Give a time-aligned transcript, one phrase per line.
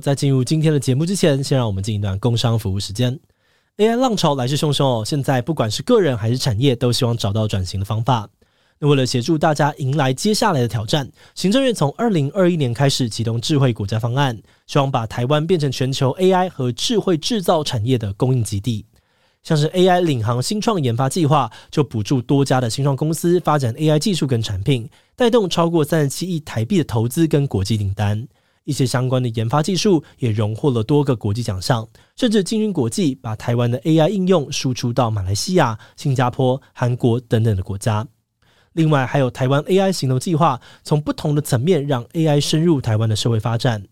[0.00, 3.18] 在进入今天的节目之前，先让我们进一段工商服务时间。
[3.76, 8.28] AI 浪潮来势汹汹哦，现在不管是个人还是产业，都希望找到转型的方法。
[8.78, 18.86] 那为了协助大家迎来接下来的挑战，行政院从二零二一年开始启动智慧国家方案，希望把台湾变成全球 AI 和智慧制造产业的供应基地。
[19.42, 28.28] 像是 AI 领航新创研发计划，就补助多家的新创公司发展 AI 技术跟产品，带动超过三十七亿台币的投资跟国际订单。
[28.70, 38.06] 一些相关的研发技术也荣获了多个国际奖项，甚至进军国际，把台湾的 AI 应用输出到马来西亚、新加坡、韩国等等的国家。
[38.74, 43.82] 另外，还有台湾 AI 行动计划，从不同的层面让 AI 深入台湾的社会发展，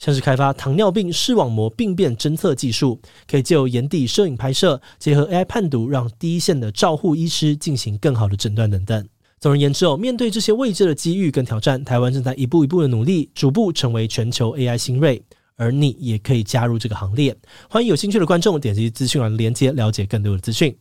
[0.00, 9.08] 像是开发糖尿病视网膜病变侦测技术，可以借由眼底摄影拍摄，结合 AI 判读，让第一线的照护医师进行更好的诊断等等。
[9.44, 15.22] 总而言之哦，面对这些未知的机遇跟挑战，台湾正在一步一步的努力，逐步成为全球 AI 新锐，
[15.56, 17.36] 而你也可以加入这个行列。
[17.68, 20.74] 欢迎有兴趣的观众点击资讯栏的链接，了解更多的资讯。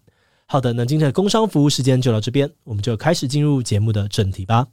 [0.45, 4.65] 好的，那今天的工商服务时间就到这边，我们就开始进入节目的正题吧。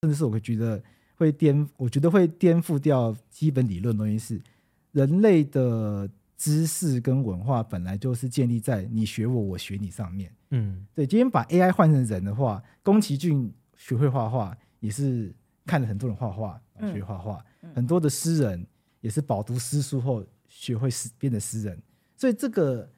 [0.00, 0.82] 甚至是我会觉得
[1.16, 4.40] 会颠，我觉得会颠覆掉基本理论的东西是
[4.92, 6.08] 人类的
[6.38, 10.32] 知识跟文化本来就是建立在你学我，我学你上面。
[10.52, 11.06] 嗯，对。
[11.06, 15.34] 今天把 AI 换成人的话，宫崎骏学会画画，也是
[15.66, 16.58] 看了很多人画画
[16.94, 18.66] 学画画，很多的诗人。
[19.00, 21.80] 也是饱读诗书后学会诗，变成诗人，
[22.16, 22.90] 所以这个，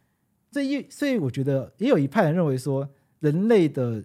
[0.50, 2.88] 这一，所以我觉得也有一派人认为说，
[3.18, 4.02] 人类的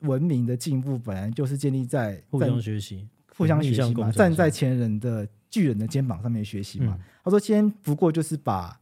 [0.00, 3.08] 文明的进步本来就是建立在互相学习、
[3.38, 6.98] 互相学习嘛，站在前人的巨人的肩膀上面学习嘛。
[6.98, 8.78] 嗯、他说，今天不过就是把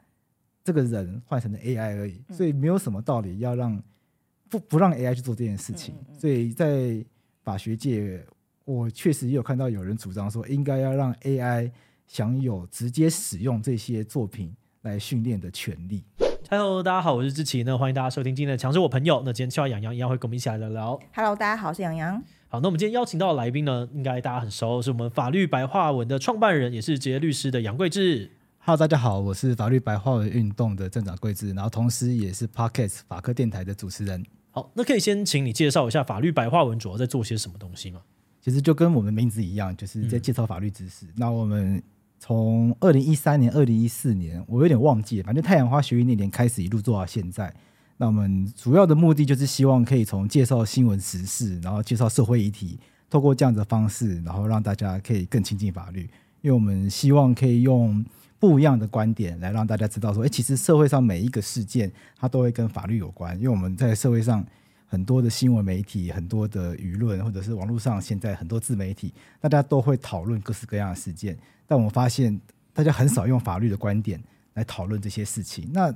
[0.64, 3.80] 这个人换成了 AI 而已，所以没有什么道理要让
[4.48, 5.94] 不不让 AI 去做这件事情。
[6.18, 7.04] 所以在
[7.44, 8.24] 法学界，
[8.64, 11.70] 我确实也有看到有人主张说，应该要让 AI。
[12.08, 16.04] 享有直接使用这些作品来训练的权利。
[16.48, 19.20] Hello，大家好，我是志奇，那欢迎大家收听今天的强势我朋友。
[19.26, 20.96] 那今天邱洋洋一样会跟我们一起来聊聊。
[21.12, 22.22] Hello，大家好，我是洋洋。
[22.48, 28.30] 好，那我们今天邀请到的来宾呢，应该大家很熟，是我们法律白话文的创办人，也是职业律师的杨贵志。
[28.58, 34.24] Hello，大家好，我是法律白话文运动的镇长贵志，然后同时也是 Podcast 法科电台的主持人。
[34.52, 38.00] 好，那可以先请你介绍一下法律白话文主要在做些什么东西吗？
[38.40, 41.04] 其实就跟我们名字一样，就是在介绍法律知识。
[41.06, 41.82] 嗯、那我们
[42.20, 47.52] 从二零一三年、二零一四年，我有点忘记了，反正太阳花学运那年开始，一路做到现在。
[47.98, 56.02] 那我们主要的目的就是希望可以从介绍新闻时事，然后介绍社会议题，透过这样的方式，然后让大家可以更亲近法律。
[56.42, 58.04] 因为我们希望可以用
[58.38, 63.34] 不一样的观点来让大家知道说，哎，其实社会上每一个事件它都会跟法律有关。
[63.36, 64.44] 因为我们在社会上
[64.86, 71.36] 很多的新闻媒体、很多的舆论，或者是网络上现在很多自媒体，大家都会讨论各式各样的事件。
[71.66, 72.38] 但我们发现，
[72.74, 75.68] 大家很少用法律的观点来讨论这些事情。
[75.72, 75.92] 那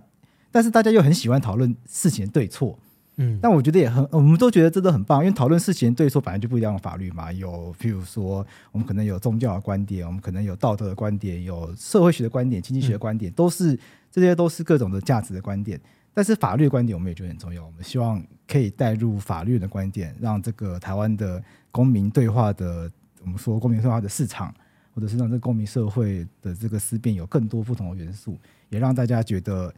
[0.53, 2.79] 但是大家又很喜欢讨论事情的对错，
[3.17, 7.33] 嗯，但我觉得也很，我们都觉得这都很棒，因为讨论事情对错本来就不一样的法律嘛。
[7.33, 13.79] 有譬如说，我们可能有宗教的观点，我们可能有道德的观点，有社会学的观点，经济学的观点，都是
[14.11, 15.81] 这些都是各种的价值的观点。
[16.13, 17.65] 但是法律的观点，我们也觉得很重要。
[17.65, 22.91] 我们希望可以带入法律的观点，让这个台湾的公民对话的，
[23.23, 24.53] 我们说公民对话的市场。
[24.93, 28.37] 或者是让这个公民社会的这个思辨有更多不同的元素，
[28.71, 29.73] 也让大家觉得，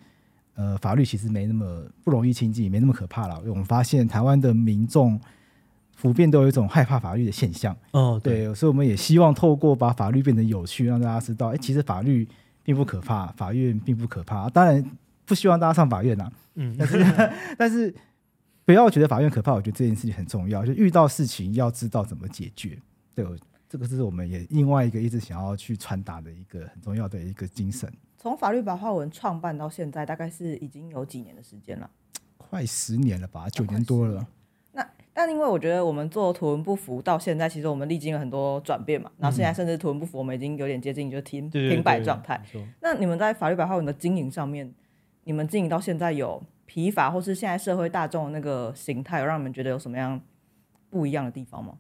[0.55, 3.37] 呃，法律其实没那么不容易亲近，没那么可怕了。
[3.39, 5.21] 因为我们发现台湾的民众
[6.01, 7.77] 普遍都有一种害怕法律的现象。
[7.93, 12.29] 哦，对，对，所以我们也希望透过把法律变得有趣，让大家知道，哎，其实法律
[12.63, 14.49] 并不可怕，法院并不可怕。
[14.51, 14.85] 当然
[15.25, 17.95] 不希望大家上法院呐，嗯，但是 但是
[18.65, 22.79] 不要觉得法院可怕，我觉得这件事情很重要，就遇到事情要知道怎么解决，
[23.15, 23.25] 对。
[23.73, 27.91] 这个是我们也另外一个一直想要去传达的一个很重要的一个精神。
[28.23, 31.91] 从法律白话文创办到现在，大概是已经有几年的时间了？
[32.39, 34.25] 快十年了吧，九年多了。
[34.71, 39.11] 那但因为我觉得我们做图文不符到现在，其实我们历经了很多转变嘛。
[39.19, 42.41] 然后现在甚至图文不符，我们已经有点接近就停停摆状态。
[42.81, 44.73] 那你们在法律白话文的经营上面，
[45.25, 50.21] 你们经营到现在有疲乏，或是现在社会大众那个形态，有让你们觉得有什么样
[50.89, 51.75] 不一样的地方吗？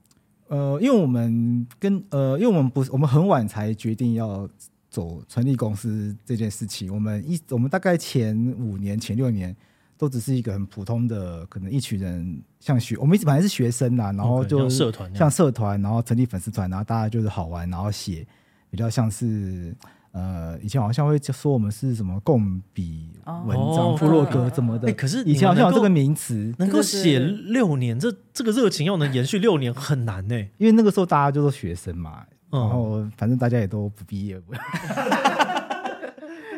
[0.48, 4.48] 呃，因为我们跟呃，因为我们不是我们很晚才决定要
[4.92, 6.92] 走成立公司这件事情。
[6.92, 9.56] 我们一我们大概前五年、前六年
[9.96, 18.26] 都只是一个很普通的，可能一群人像学，我们一直本来是学生啦，然后就像社团，像社团，然后成立粉丝团，然后大家就是好玩，然后写
[18.70, 19.74] 比较像是
[20.10, 23.08] 呃，以前好像会说我们是什么共笔
[23.46, 24.88] 文章、部落格怎么的。
[24.88, 30.38] 哎，可是以前好像有这个名词，能够写六年，这这个热情要能延续六年很难呢。
[30.58, 34.40] 因为那个时候大家就是学生嘛，然后反正大家也都不毕业，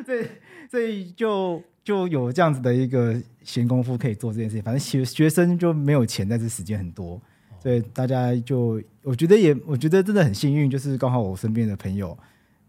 [0.05, 0.27] 所以
[0.71, 4.63] 所以就就有这样子的一个闲工夫可以做这件事情。
[4.63, 7.21] 反正学学生就没有钱，但是时间很多，
[7.61, 12.17] 所以大家就我觉得也我觉得真的很幸运，就是刚好我身边的朋友。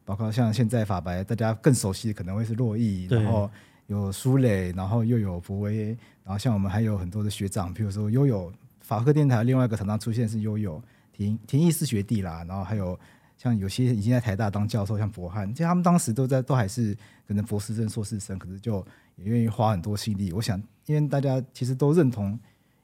[0.08, 3.50] 包括像现在法白，大家更熟悉的可能会是洛毅，然后
[3.88, 10.80] 有苏磊，然后又有博威，然后像我们还有很多的学长，比如说悠悠，法科电台另外一个常常出现是悠悠，
[11.12, 13.00] 田田义是学弟啦，然后还有
[13.46, 16.98] 像有些已经在台大当教授，像博汉，其实他们当时都在都还是
[17.28, 18.86] 可能博士生、硕士生，可是就
[19.18, 20.32] 也愿意花很多心力。
[20.32, 22.40] 我想，因为大家其实都认同，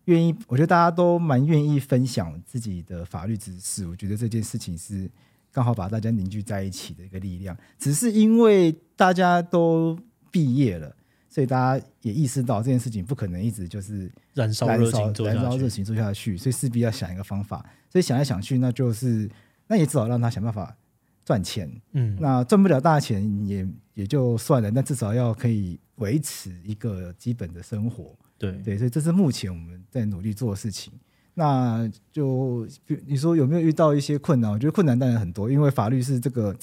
[0.05, 5.09] 愿意，我觉得大家都蛮愿意分享自己的法律知识，我觉得这件事情是。
[5.53, 9.99] 刚好把大家凝聚在一起的一个力量，只是因为大家都
[10.31, 10.95] 毕业了，
[11.27, 17.65] 所以大家也意识到这件事情不可能一直就是燃烧热情做下去，燃烧热情做下去，所以势必要想一个方法。
[17.89, 19.29] 所以想来想去，那就是
[19.71, 20.75] 那也只好让他想办法
[21.23, 21.71] 赚钱。
[21.93, 28.13] 嗯，那赚不了大钱也也就算了，那至少要可以维持一个基本的生活。
[28.37, 30.91] 对对，所以这是目前我们在努力做的事情。
[31.35, 32.67] 那就
[33.05, 34.51] 你说有没有遇到一些困难？
[34.51, 36.53] 我觉得困难当然很多，因为法律是这个，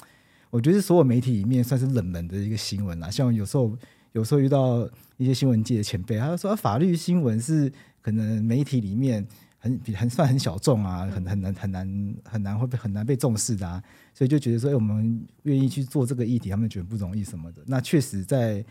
[0.50, 3.10] 我觉得是所有媒体里面算是冷门的一个新闻啦。
[3.10, 3.74] 像有时候
[4.12, 7.72] 有时候遇到一些新闻界的前辈，他就说法律新闻是
[8.02, 9.26] 可能媒体里面
[9.58, 13.82] 很比很算很小众啊，很很难很难很难会被很难被重视的啊，
[14.14, 17.62] 所以就觉得说，哎，我们愿意去做这个议题，他们觉得不容易什么的。
[17.66, 18.64] 那确实在，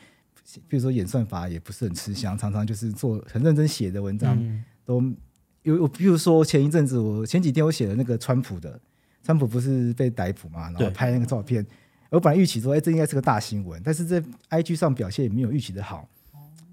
[0.68, 5.04] 比如说演算法也不是很吃香，常常就是做很认真写的文章都。
[5.64, 8.80] 有，比如说前一阵子，我前几天我写的那个川普的，
[9.22, 11.66] 川普不是被逮捕嘛，然后拍那个照片，
[12.10, 16.08] 我本来预期说，哎，这应该是个大新闻，但是在 IG 上表现也没有预期的好，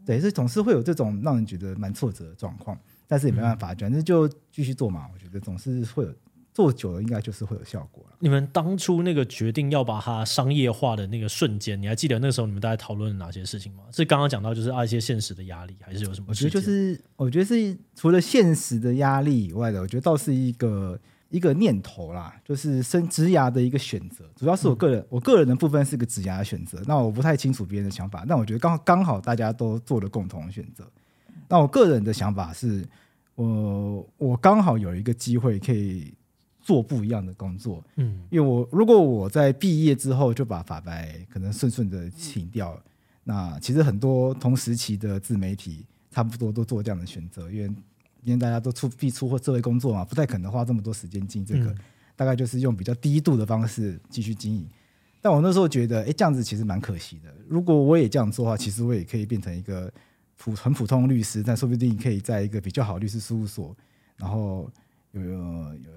[0.07, 6.12] 对，所以总是会有这种让人觉得蛮挫折的状况，但是也没办法，反正就继续做嘛，我觉得总是会有。
[6.55, 8.17] 做久了应该就是会有效果了。
[8.21, 13.83] 你们当初那个决定要把它商业化的那个瞬间，你还记得那时候你们大概讨论了哪些事情吗？
[13.91, 16.27] 是刚刚讲到就是啊一些现实的压力，还是有什么？
[16.29, 20.97] 我觉得就是我觉得是除了现实的压力以外的，我觉得倒是一个
[21.29, 24.25] 一个念头啦，就是生职涯的一个选择。
[24.37, 26.81] 主要是我个人，嗯、我个人的部分是个职涯的选择。
[26.87, 30.89] 那我不太清楚别人的想法，但我觉得刚刚好大家都做了共同的选择。
[31.55, 32.85] 那我个人的想法是，
[33.37, 36.12] 我我刚好有一个机会可以。
[36.67, 42.83] 做不一样的工作，嗯，因为我如果我在毕业之后就把法白可能顺顺的请掉了，
[43.23, 47.65] 那其实很多同时期的自媒体差不多都做这样的选择，因为
[48.23, 51.79] 因为大家都出必出或社会工作嘛，不太可能花这么多时间进这个，嗯、
[52.17, 54.67] 大概就是用比较低度的方式继续经营。
[55.21, 57.29] 但我那时候觉得，哎，这样子其实蛮可惜的。
[57.47, 59.93] 如果我也这样做的话，其实我也可以变成一个
[60.44, 63.75] 普很普通律师，但说不定可以在一个比较好律师事务所，
[64.17, 64.70] 然后
[65.12, 65.91] 有有有。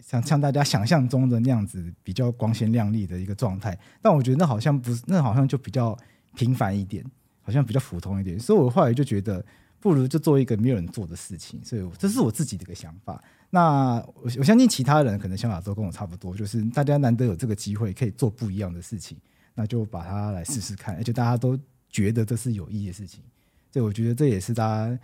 [0.00, 5.96] 像像大家想象中的那样子比较光鲜亮丽的一个状态，但我觉得那好像不是，那好像就比较
[6.34, 7.04] 平凡一点，
[7.42, 8.38] 好像比较普通一点。
[8.38, 9.44] 所以我后来就觉得，
[9.78, 11.60] 不如就做一个没有人做的事情。
[11.64, 13.22] 所以这是我自己的一个想法。
[13.50, 19.16] 那我我相信其他人可能想法都跟我差不多，就是大家难得有这个机会可以做不一样的事情，
[19.54, 20.96] 那就把它来试试看。
[20.96, 21.56] 而且大家都
[21.88, 23.22] 觉得这是有意义的事情，
[23.70, 24.98] 所以我觉得这也是大家，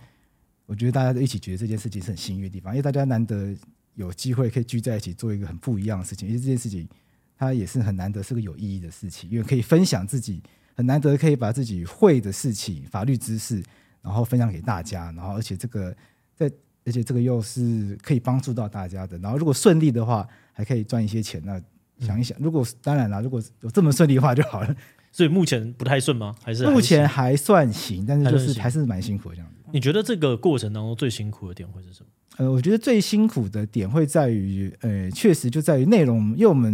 [0.65, 3.55] 我觉得大家都一起觉得这件事情是很幸运的地方，因为大家难得。
[3.97, 6.87] 有机会可以聚在一起做一个很不一样的事情，因为这件事情
[7.35, 10.39] 它也是很难得，是个有意义的事情，因为可以分享自己
[10.75, 13.55] 很难得可以把自己会的事情、法律知识，
[14.03, 15.97] 然后分享给大家，然后而且这个
[16.35, 16.45] 在
[16.85, 21.41] 而且这个又是可以帮助到大家的，然后如果顺利的话，还可以赚一些钱。
[21.43, 21.59] 那
[21.99, 24.75] 想一想，如果当然了，如果有这么顺利的话就好了。
[25.09, 26.35] 所以目前不太顺吗？
[26.43, 29.55] 还是目前还算行，但是就是还是蛮辛苦的这样子。
[29.71, 32.09] 你觉得这个过程当中最辛苦的点会是什么？
[32.37, 36.71] 呃，我觉得最辛苦的点会在于，呃，确实就在于内容，因为我们，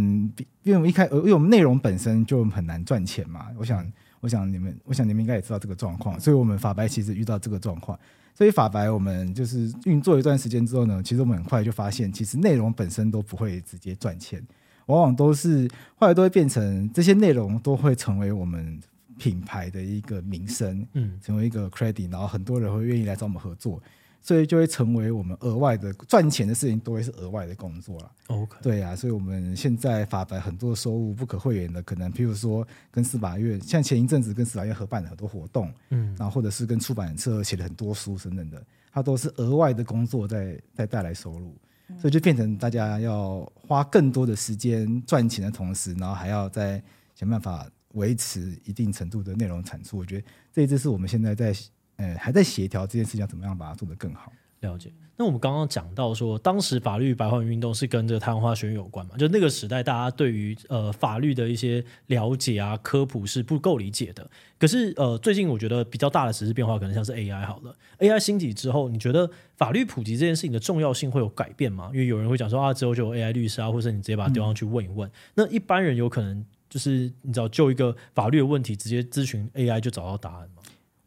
[0.62, 3.46] 因为我们一开，因为我们内容本身就很难赚钱嘛。
[3.56, 3.90] 我想，
[4.20, 7.98] 我想你们，我想你们应该也知道这个状况，所以我们法白其实遇到这个状况，
[8.34, 14.46] 所以法白我们就是运作一段时间之后呢，其实我们很快就发现，其实内容本身都不会直接赚钱，
[14.86, 18.80] 往往都是后来都会变成这些内容都会成为我们
[19.18, 23.80] 品牌的一个名声，嗯，成为一个 credit，然后很多人会愿意来找我们合作。
[24.26, 28.10] 所以就会成为我们额外的赚钱的事情，都会是额外的工作了。
[28.28, 41.54] OK，对啊，所以我们现在法白很多收入不可讳言的，可能譬如说跟司法院，像前一阵子跟司法院合办了很多活动，嗯，然后或者是跟出版社写了很多书等等的，它都是额外的工作在在带来收入，
[41.98, 46.82] 所以就变成大家要花更多的时间赚钱的同时，然后还要再。
[47.16, 49.96] 想办法维持一定程度的内容产出。
[49.96, 51.54] 我觉得这一次是我们现在在
[51.94, 54.32] 呃还在协调这件事情，怎么样把它做得更好。
[54.58, 54.92] 了解。
[55.16, 59.16] 那我们刚刚讲到说，当时法律白话文运动是跟这个太阳花学运有关嘛？
[59.16, 64.28] 就那个时代，大家对于呃法律的一些了解啊、科普是不够理解的。
[64.58, 71.90] 可是呃，最近我觉得比较大的实质变化，可能像是 AI 好了，AI 兴起之后，你觉得法律普及这件事情的重要性会有改变吗？
[71.92, 75.08] 因为有人会讲说啊，之后就有 AI 律师啊，或者你直接把它丢上去问一问。
[75.08, 80.62] 嗯、那一般人有可能就是你知道，就一个法律的问题，直接咨询 AI 就找到答案吗？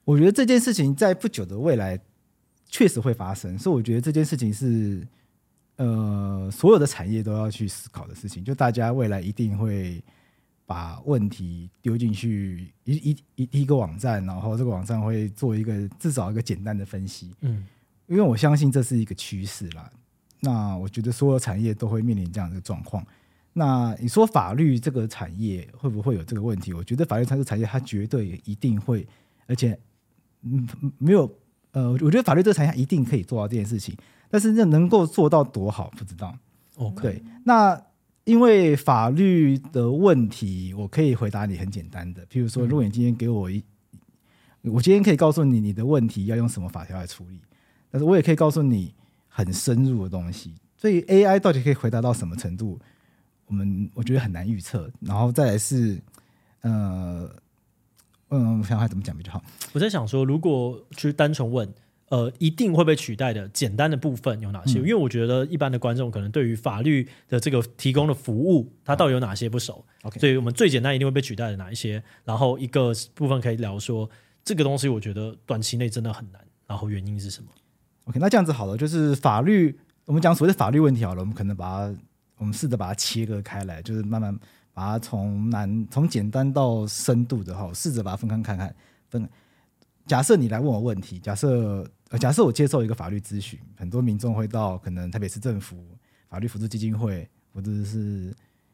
[0.05, 1.99] 我觉得这件事情在不久的未来。
[2.69, 5.07] 确实会发生，所以我觉得这件事情是，
[5.77, 8.43] 呃，所有的产业都要去思考的事情。
[8.43, 10.03] 就大家未来一定会
[10.65, 17.33] 把问题丢进去一一一一个网站，然后这个网站会做一个至少一个简单的分析。
[17.39, 17.65] 嗯，
[18.07, 19.89] 因为我相信这是一个趋势啦。
[20.41, 23.03] 那我觉得所有产业都会面临这样的状况。
[23.53, 26.74] 那你说法律这个产业会不会有这个问题？
[26.74, 29.07] 我觉得法律这个产业它绝对一定会，
[29.47, 29.79] 而且
[30.41, 31.33] 嗯没有。
[31.77, 33.96] 呃，我觉得法律这个产业一定可以做到这件事情，
[34.31, 36.36] 但是那能够做到多好不知道。
[37.00, 37.79] 对，那
[38.24, 43.63] 因为法律的问题，我可以回答你很简单的，譬如说，如果你今天给我一，
[44.63, 47.39] 嗯、我今天可以告诉你你的问题要用什么法条来处理，
[47.91, 48.96] 但是我也可以告诉你
[49.27, 50.55] 很深入的东西。
[50.77, 52.79] 所以 AI 到底可以回答到什么程度，
[53.46, 54.89] 我们我觉得很难预测。
[55.00, 56.01] 然后再来是，
[56.62, 57.29] 呃。
[58.29, 59.41] 嗯，我想想怎么讲比较好。
[59.74, 61.74] 我在想说，如果去单纯问，
[62.10, 64.79] 呃，一定会被取代的简单的部分有哪些？
[64.79, 69.86] 嗯、因为我觉得一般的观众可能对于法律的这个提供的服务，它到底有哪些不熟。
[70.03, 72.01] OK，所以我们最简单一定会被取代的哪一些？
[72.24, 74.10] 然后一个部分可以聊说，
[74.43, 76.41] 这个东西我觉得短期内真的很难。
[76.65, 77.50] 然后原因是什么
[78.05, 81.96] ？OK，那这样子好了，就是法律，我们讲所谓的法律问题好了，我们可能把它，
[82.38, 84.38] 我们试着把它切割开来，就是慢慢。
[84.77, 88.75] 把它从难从简单到深度的哈，试着把它分开看看。
[89.10, 89.27] 分，
[90.05, 95.84] 假设你来问我问题，假设呃，假设我接受一个法律咨询，很多民众会到可能台北市政府
[96.29, 98.31] 法律辅助基金会，或者是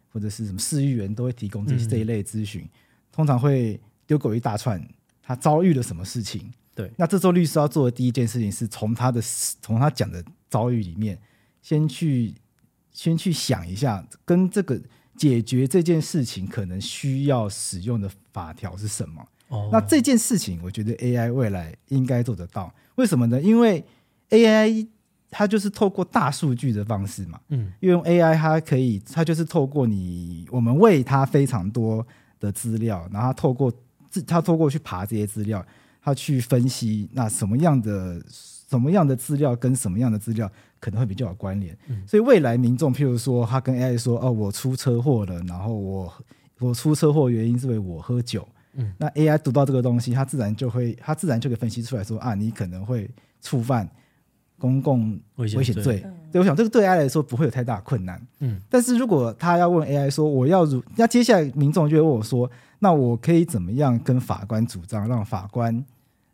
[0.09, 2.69] 或者是什么市议员都会提供这这一类咨询，嗯、
[3.09, 4.85] 通常会丢给我一大串，
[5.21, 6.51] 他遭遇了什么事情？
[6.75, 9.21] 对，那这时候律师要做的第一件事情是从他的
[9.61, 11.17] 从他讲的遭遇里面，
[11.61, 12.35] 先去
[12.91, 14.81] 先去想一下跟这个。
[15.15, 19.25] 解决这件事情可能需要使用的法条是什么？
[19.49, 22.73] 哦，那这件事情我觉得 AI 未来应该做得到。
[22.95, 23.41] 为什么呢？
[23.41, 23.83] 因为
[24.29, 24.87] AI
[25.29, 27.39] 它就是透过大数据的方式嘛。
[27.49, 32.05] 嗯，因为 AI 它可以，它就是透过你，我们喂它非常多
[32.39, 33.71] 的资料，然后它透过
[34.09, 35.63] 自它透过去爬这些资料，
[36.03, 38.21] 它去分析那什么样的。
[38.69, 41.77] 什么样的资料跟什么样的资料可能会比较有关联？
[41.89, 46.11] 嗯、所以未来民众，譬如说，他跟 AI 说：“哦，我出车祸了，然后我
[46.57, 48.47] 我出车祸原因是因为我喝酒。
[48.73, 53.07] 嗯”那 AI 读到这个东西，它自然就会，它自然就可以分析出来说：“啊，你可能会
[53.41, 53.87] 触犯
[54.57, 55.99] 公共危险罪。
[55.99, 58.19] 对”对，我想这个对 AI 来说不会有太大困难。
[58.39, 65.85] 嗯，但是如果他要问 AI 说：“我要如……”那接下来民众就会问我说：“那我可以怎么样跟法官主张，让法官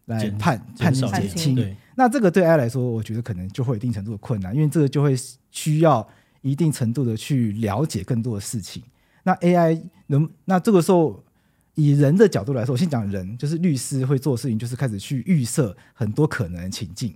[0.10, 5.14] 来判判定减轻？”那这个对 AI 来说，我觉得可能就会有一定程度的困难，因为这个就会
[5.52, 6.08] 需要
[6.42, 8.82] 一定程度的去了解更多的事情。
[9.24, 11.22] 那 AI 能，那这个时候
[11.76, 17.14] 以人的角度来说，我先讲人，就是律师会做的事情，就是开始去预设很多可能的情境。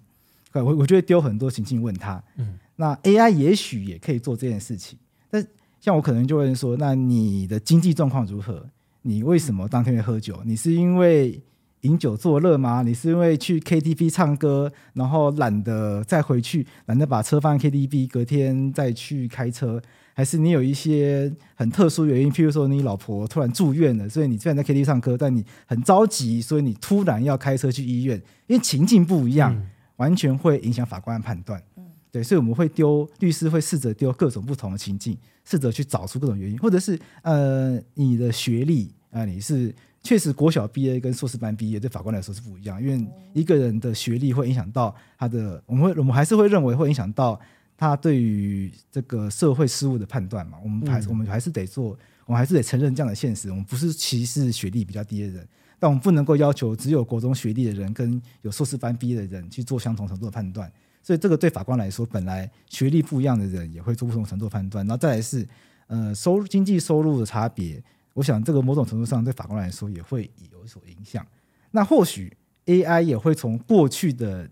[0.51, 2.21] 我我就会丢很多情境问他。
[2.35, 4.99] 嗯，那 AI 也许也可以做这件事情，
[5.31, 5.47] 但
[5.79, 8.69] 像我可能就会说，那你的经济状况如何？
[9.01, 10.41] 你为什么当天会喝酒？
[10.45, 11.41] 你是因为？
[11.83, 12.81] 饮酒作乐吗？
[12.81, 19.81] 你是因为去 KTV 唱歌，然后懒得再回去，懒得把车放在 KTV，隔天再去开车，
[20.13, 22.31] 还是你有一些很特殊原因？
[22.31, 31.61] 譬如说你老婆突然住院了，所以你虽然在 KTV 唱歌，但你很着急，所以你突然要开车去医院，因为情境不一样，嗯、完全会影响法官的判断。
[31.75, 39.75] 嗯、对，所以我们会丢律师会试着丢各种不同的情境，试着去找出各种原因，或者是呃你的学历啊、呃，你是。
[40.03, 47.39] 确实，国小毕业跟硕士班毕业对法官来说是不一样，因为一个人的学历会影响到他的，我们会我们还是会认为会影响到
[47.77, 50.57] 他对于这个社会事务的判断嘛。
[50.61, 53.49] 我们还是我们还是得做，我们还是得承认这样的现实。
[53.49, 55.47] 我们不是歧视学历比较低的人，
[55.79, 60.69] 但我们不能够要求只有国中学历的人跟有硕士班毕业的人去做相同程度的判断。
[61.01, 64.85] 所以，这个对法官来说，本来学历不一样的人也会做不同程度的判断。
[64.85, 65.47] 然后再来是，
[65.87, 67.81] 呃，收入经济收入的差别。
[68.13, 71.25] 我想，这个某种程度上对法官来说也会有所影响。
[71.71, 72.31] 那或许
[72.65, 74.49] AI 也会从过去的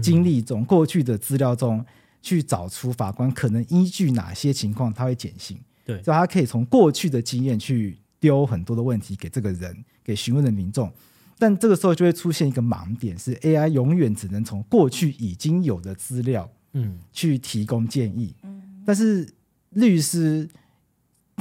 [0.00, 1.84] 经历中、嗯、过去的资料中
[2.22, 5.58] 去找出法官可能依据哪些情况他会减刑。
[5.84, 10.90] 对，所以他可以从过去的经验去丢很多的问题给这个人，给询问的民众。
[11.38, 18.32] 但这个时候就会出现一个盲点，是 AI 永远只能从过去已经有的资料，嗯，去提供建议。
[18.44, 19.28] 嗯，但是
[19.70, 20.48] 律师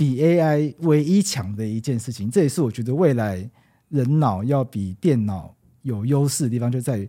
[0.01, 3.47] 比 AI 唯一强的一件事情，这也是我觉得未来
[3.89, 7.07] 人脑要比电脑有优势的地方，就在于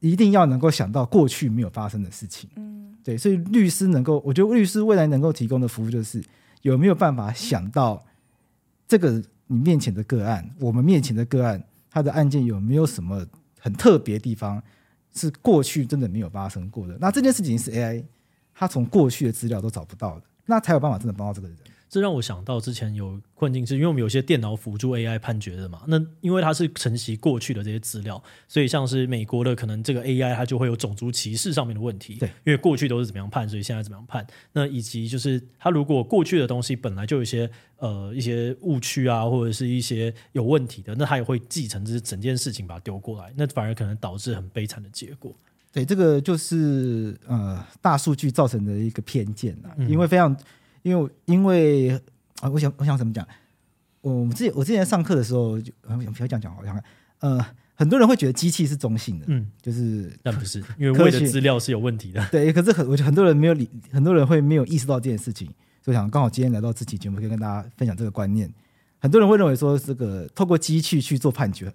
[0.00, 2.50] 一定要能够想到过去没有发生的事情。
[2.56, 6.20] 嗯，对，所以律师能够，我觉得律师未来能够提供的服务，就是
[6.62, 8.04] 有没有办法想到
[8.88, 11.62] 这个你面前的个案，我们面前的个案。
[11.92, 13.24] 他的案件有没有什么
[13.60, 14.60] 很特别的地方
[15.14, 16.98] 是过去真的没有发生过的？
[17.00, 18.02] 那这件事情是 AI，
[18.52, 21.56] 他从过去的资料都找不到的，那才有办法真的帮到这个人。
[21.90, 25.82] 这让我想到之前有困境，是因为我们有些电脑辅助 AI 判决的嘛。
[25.88, 32.14] 那因为它是承袭过去的这些资料，所以像是美国的可能这个 AI 它就会有种族歧视上面的问题。
[32.14, 34.24] 对，因为过去都是怎么样判，所以现在怎么样判？
[34.52, 45.34] 那以及就是它如果过去的东西本来就有一些呃一些误区啊，或者是一些有问题的，那它也会继承这整件事情把它丢过来，那反而可能导致很悲惨的结果。
[45.72, 50.36] 对，这个就是呃大数据造成的一个偏见啊，因为非常
[50.82, 52.00] 因为因为。
[52.40, 53.28] 啊，我想我想怎么讲？
[54.00, 56.82] 我之前我之前上课的时候就不要这样讲，好像
[57.18, 57.38] 呃，
[57.74, 62.26] 很多人会觉得机器是中性的，嗯，就是但不是，因为喂的资料是有问题的。
[62.32, 65.46] 对，可是很我觉得很多人没有理，很多人会没有意识到这件事情，
[65.84, 68.50] 所以想刚好今天来到这期节目，可以跟大家分享这个观念。
[68.98, 71.70] 很多人会认为说，这个透过机器去做判决，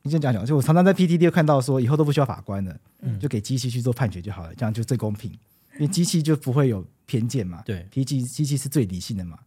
[0.00, 0.46] 你先讲讲。
[0.46, 5.30] 就我常常在 PTT 看到说，以后都不需要法官了，嗯，就给机器去做判决就好了，这样就最公平，
[5.78, 7.62] 因为机器就不会有偏见嘛。
[7.64, 9.38] 对，机器机器是最理性的嘛。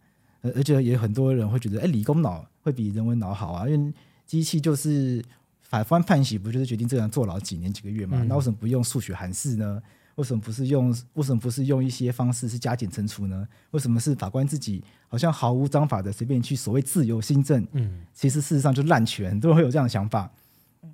[0.41, 3.93] 而而且也很多人会觉得，哎，理工脑会比人文脑好啊，因为
[4.25, 5.23] 机器就是
[5.61, 8.17] 法官判刑，不就是决定这个人坐牢几年几个月嘛？
[8.19, 9.81] 嗯、那为什么不用数学函式呢？
[10.15, 13.47] 为什么不是用为什么不是用一些方式是加减乘除呢？
[13.71, 17.65] 为什么是法官自己好像毫无章法的随便去所谓自由新政？
[17.73, 20.31] 嗯，其实事实上就滥权，很多人会有这样的想法。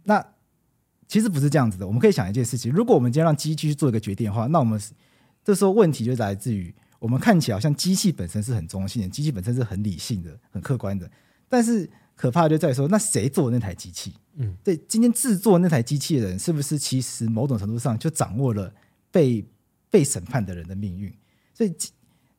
[0.03, 0.24] 那
[1.08, 1.88] 其实不是这样子的。
[1.88, 4.79] 我们可以想一件事情：如果我们今天让机器去做一个决定的话，那我们
[5.48, 6.76] 这时候问题就来自于。
[7.00, 11.10] 我们看起来好像机器本身是很中性的，机器本身是很理性的、很客观的。
[11.48, 14.13] 但是可怕的就在于说，那谁做那台机器？
[14.36, 18.74] 嗯，对，今天制作那台机器的人，是不是其实某种程度上就掌握了
[19.10, 19.45] 被
[19.89, 21.10] 被审判的人的命运？
[21.54, 21.74] 所以，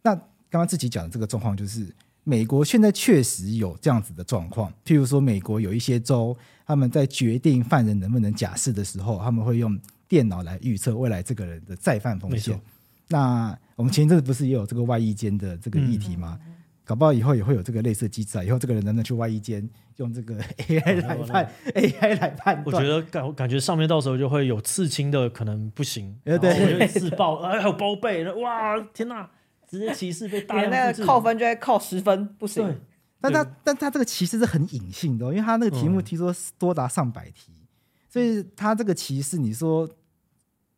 [0.03, 1.87] 那刚刚自己讲的这个状况，就是
[2.25, 4.71] 美国现在确实有这样子的状况。
[4.85, 9.79] 譬如说，美国有一些州，他们在决定犯人能不能假释的时候，他们会用
[10.09, 12.61] 电脑来预测未来这个人的再犯风险。
[13.09, 16.39] 那我们前一阵子不是也有这个外衣间的这个议题吗？
[16.47, 18.45] 嗯、搞不好以后也会有这个类似的机制啊。
[18.45, 19.67] 以后这个人能不能去外衣间
[19.97, 22.67] 用这个 AI 来判、嗯、AI 来判断？
[22.67, 29.31] 我觉得感感觉上面到时候就会有刺青的可能不行，对对，自爆， 还有包被，哇天哪，
[29.67, 32.63] 直接歧视被大量那个扣分就会扣十分，不行。
[32.63, 32.77] 对
[33.21, 37.67] 但他但他这个歧视是很隐性的，因为他那个题目提说多达上百题，嗯、
[38.11, 39.89] 所以他这个歧视你说。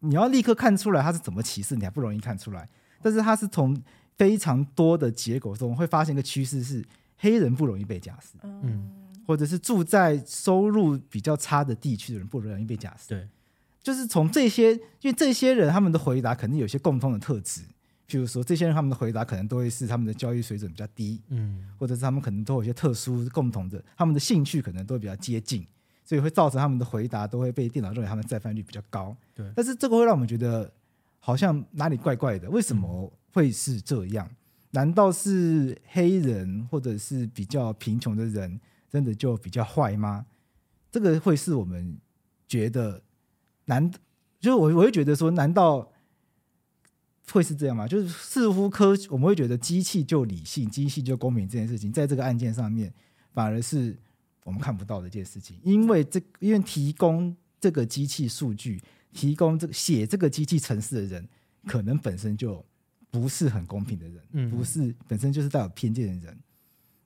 [0.01, 2.69] 你要立刻看出来他是怎么歧视，你还不容易看出来。
[3.03, 3.75] 但是他是从
[4.19, 6.85] 非常多的结果中会发现一个趋势是
[7.17, 8.91] 黑人不容易被假释，嗯，
[9.27, 13.09] 或者是住在收入比较差的地区的人不容易被假释。
[13.09, 13.29] 对，
[13.83, 17.63] 就是从这些，因为这些人他们的回答肯定有些共通的特质，
[18.07, 25.67] 譬如说这些人他们的回答可能都会是他们的教育水准比较低，嗯，或者是他们可能都有一些特殊共同的，他们的兴趣可能都比较接近。
[26.05, 29.17] 所以会造成他们的回答都会被电脑认为他们再犯率比较高。
[29.35, 30.69] 对，但是这个会让我们觉得
[31.21, 32.51] 好像哪里怪怪的。
[32.51, 34.29] 为什么会是这样？
[34.73, 40.27] 难道是黑人或者是比较贫穷的人真的就比较坏吗？
[40.91, 41.97] 这个会是我们
[42.49, 43.01] 觉得
[43.67, 43.89] 难，
[44.41, 45.93] 就是我我会觉得说，难道
[47.31, 47.87] 会是这样吗？
[47.87, 52.93] 就是似乎科我们会觉得机器就理性，机器就公平这件事情，在这个案件上面
[53.33, 53.97] 反而是。
[54.45, 58.81] 我们看不到的一件事情，因为这因为提供这个机器数据，
[59.13, 61.29] 提供这个写这个机器程式的人，
[61.67, 62.65] 可能本身就
[63.11, 66.39] 不是很公平的人，嗯、不是本身就是带有偏见的人。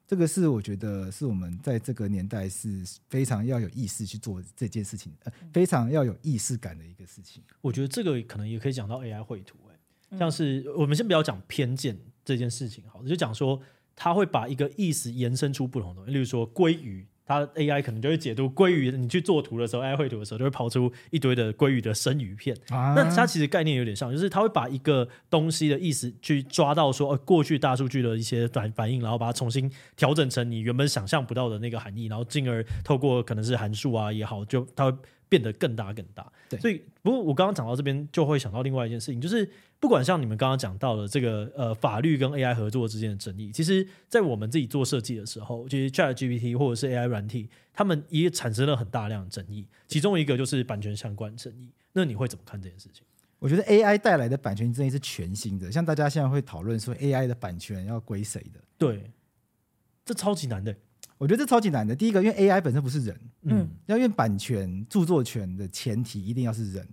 [0.06, 7.42] 这个是我觉得是我们在这个年代是非常要有意识去做这件事情，呃，非常要有意识感的一个事情。
[7.60, 13.60] 我觉得这个可能也可以讲到 AI 绘图，哎，像是我们先不要讲偏见这件事情，好，就讲说
[13.96, 17.04] 它会把一个意思延伸出不同的东西，例如说鲑鱼。
[17.26, 22.56] 它 AI 可能就会解读鲑鱼，你去做图的时候，AI 绘图的时候就会跑出一堆的鲑鱼的生鱼片。
[22.68, 34.96] 啊、那它其实概念有点像，就是它会把一个东西的意思去抓到说，呃，过去大数据的一些反反应，然后把它重新调整成你原本想象不到的那个含义，然后进而透过可能是函数啊也好，就它会。
[35.34, 36.32] 变得更大更大。
[36.48, 49.66] 对，所以不过我刚刚讲到这边，就会想到另外一件事情，就是不管像你们刚刚讲到的这个呃法律跟 AI 合作之间的争议，其实，在我们自己做设计的时候，其实 ChatGPT 或者是 AI 软体，他们也产生了很大量的争议。
[49.88, 51.72] 其中一个就是版权相关争议。
[51.92, 53.02] 那你会怎么看这件事情？
[53.40, 58.60] 我觉得 AI 带来的版权争议是全新的，像大家现在会讨论说 AI 的版权要归谁的？
[58.78, 59.10] 对，
[60.04, 60.74] 这超级难的。
[61.24, 61.96] 我觉得这超级难的。
[61.96, 66.86] 第一个，因为 AI 本身不是人，嗯，要因为版权、著作权的前提一定要是人。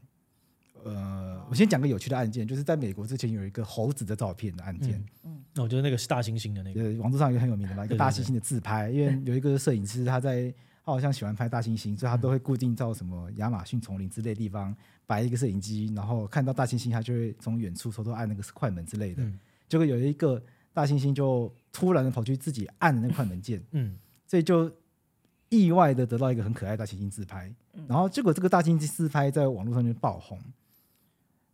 [0.86, 5.04] 呃，我先讲个有趣的案件，就是在美国之前有一个猴子的照片的案件。
[5.26, 8.90] 嗯，那我觉得那个是大猩猩的那个，网络上一个很有名的嘛，一个大猩猩的自拍。
[8.90, 10.50] 因为有一个摄影师，他在
[10.86, 14.74] 他好像喜欢拍大猩猩，所以他都会固定到什么亚马逊丛林之类的地方
[15.06, 19.22] 摆一个摄影机，然后看到大猩猩，他就会从远处偷偷按那个快门之类的。
[19.68, 20.42] 结果有一个
[20.74, 23.94] 大猩猩就突然的跑去自己按的那个快门键，嗯。
[24.32, 24.72] 所以就
[25.50, 27.54] 意外的得到一个很可爱的大猩猩自拍，
[27.86, 30.40] 然后结果这个大猩猩自拍在网络上面爆红，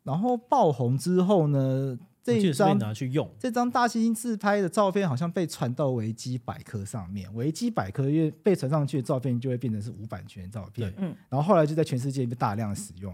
[0.03, 3.27] 然后爆红之后呢，这张拿去用。
[3.39, 13.11] 这张大猩猩自拍的照片好像被传到维基百科上面，维基百科因为被传上去的照片就会变成是无版权照片，嗯，然后后来就在全世界被大量使用，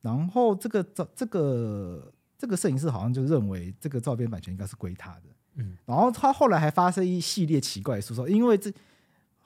[0.00, 5.22] 然后这个照这个这个摄影师好像就认为这个照片版权应该是归他的，
[5.54, 8.72] 嗯，然后他后来还发生一系列奇怪的诉讼，因为这。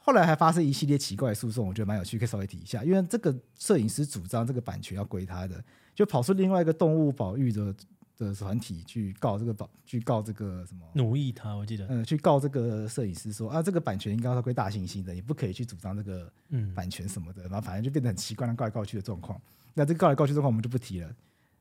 [0.02, 2.82] 后来还发生一系列奇怪的诉讼，我觉得蛮有趣，可以稍微提一下。
[2.82, 5.62] 因为这个摄影师主张这个版权要归他的，
[5.94, 7.74] 就跑出另外一个动物保育的
[8.16, 11.54] 的团体去告这个保，去告这个什么奴役他。
[11.54, 16.32] 我记得，嗯，去告这个摄影师说啊，这个版权应该要归大猩猩的，你不可以去主张这个
[16.74, 17.42] 版权什么的。
[17.42, 19.40] 然后反正就变得很奇怪，告来告去的状况。
[19.74, 21.14] 那这个告来告去的状况我们就不提了。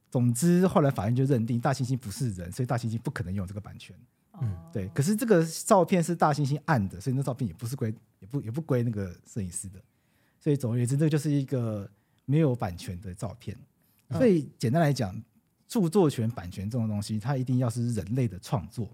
[0.10, 3.96] 总之后来法院就认定大猩猩不是人，所以大猩猩不可能拥有这个版权。
[4.42, 4.88] 嗯，对。
[4.90, 7.94] 可是这个照片是大猩猩按的，所以那照片也不是归。
[8.20, 9.82] 也不也不归那个摄影师的，
[10.42, 11.90] 所以总而言之，这个就是一个
[12.26, 13.58] 没有版权的照片。
[14.12, 15.16] 所以简单来讲，
[15.70, 18.94] 著作权、版权这种东西，它一定要是人类的创作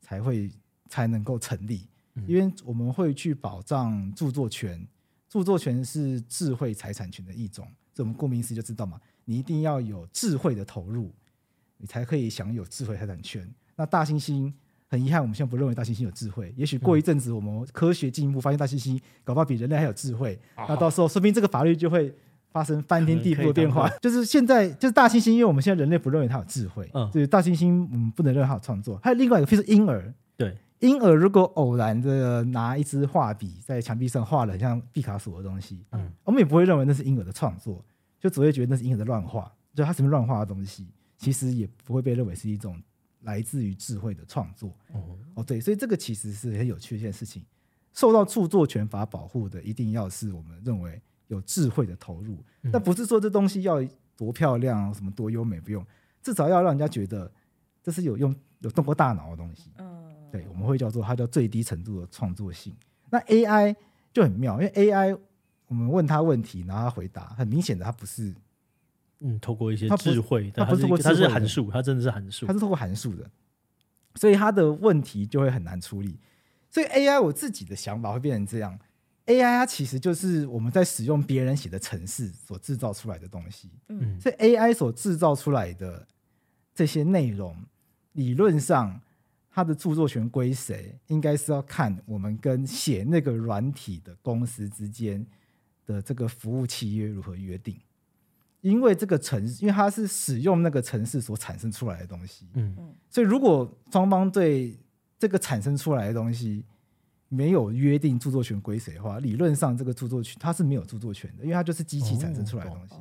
[0.00, 0.48] 才会
[0.88, 1.88] 才能够成立，
[2.24, 4.86] 因为我们会去保障著作权。
[5.28, 11.12] 著作权是智慧财产权的一种，这我们顾名思义就知道嘛，你一定要有智慧的投入，
[11.78, 13.52] 你才可以享有智慧财产权。
[13.74, 14.52] 那大猩猩。
[14.92, 16.52] 很遗憾，我们现在不认为大猩猩有智慧。
[16.54, 20.38] 也许过一阵子，我们科学进一步，发现大猩猩搞不好比人类还有智慧。
[20.56, 22.14] 嗯、那到时候，说不定这个法律就会
[22.50, 23.88] 发生翻天地覆的变化。
[24.02, 29.00] 就是现在，就是大猩猩，因为我们现在人类不认为它有智慧，嗯，就是大猩猩，我们不能认为它有创作。
[29.02, 37.82] 还有另外一个，譬如婴儿，对，婴儿如果偶然的拿一支画笔在墙壁上画了很像毕卡索的东西，嗯，我们也不会认为那是婴儿的创作，
[38.20, 42.78] 就只会觉得那是婴儿的乱画，就他什么乱画的东西，其实也不会被认为是一种。
[43.22, 44.72] 来自于智慧的创作，
[45.34, 47.44] 哦，对，所以这个其实是很有趣的一件事情。
[47.92, 52.42] 受到著作权法保护的，一定要是我们认为有智慧的投入。
[52.60, 53.84] 那不是说这东西要
[54.16, 55.84] 多漂亮、什么多优美，不用，
[56.22, 57.30] 至少要让人家觉得
[57.82, 59.70] 这是有用、有动过大脑的东西。
[59.78, 62.74] 嗯，对，我们会叫做它叫最低程度的创作性。
[63.10, 63.76] 那 AI
[64.12, 65.18] 就很妙，因为 AI
[65.68, 68.34] 我们问他问题，然后他回答，很明显的他不是。
[69.22, 73.30] 嗯，透过一些智慧，它不是，它是函数，它真的是函数，它是透过函数的，
[74.16, 76.18] 所以它的问题就会很难处理。
[76.70, 78.78] 所以 AI 我自己的想法会变成这样
[79.26, 83.70] ：AI 它其实就是我们在使用别人写的程式所制造出来的东西。
[83.88, 86.06] 嗯，所以 AI 所制造出来的
[86.74, 87.56] 这些内容，
[88.12, 89.00] 理论上
[89.50, 95.26] 它的著作权归谁，应该是要看我们跟写那个软体的公司之间
[95.84, 97.78] 的这个服务契约如何约定。
[98.62, 102.76] 因为这个城，因为它是使用那个城市所产生出来的东西，嗯，
[103.10, 104.78] 所以如果双方对
[105.18, 106.64] 这个产生出来的东西
[107.28, 112.94] 没有约定著作权归谁的话，理论上这个著作权它是没有著作权的，因为它就是机器产生出来的东西。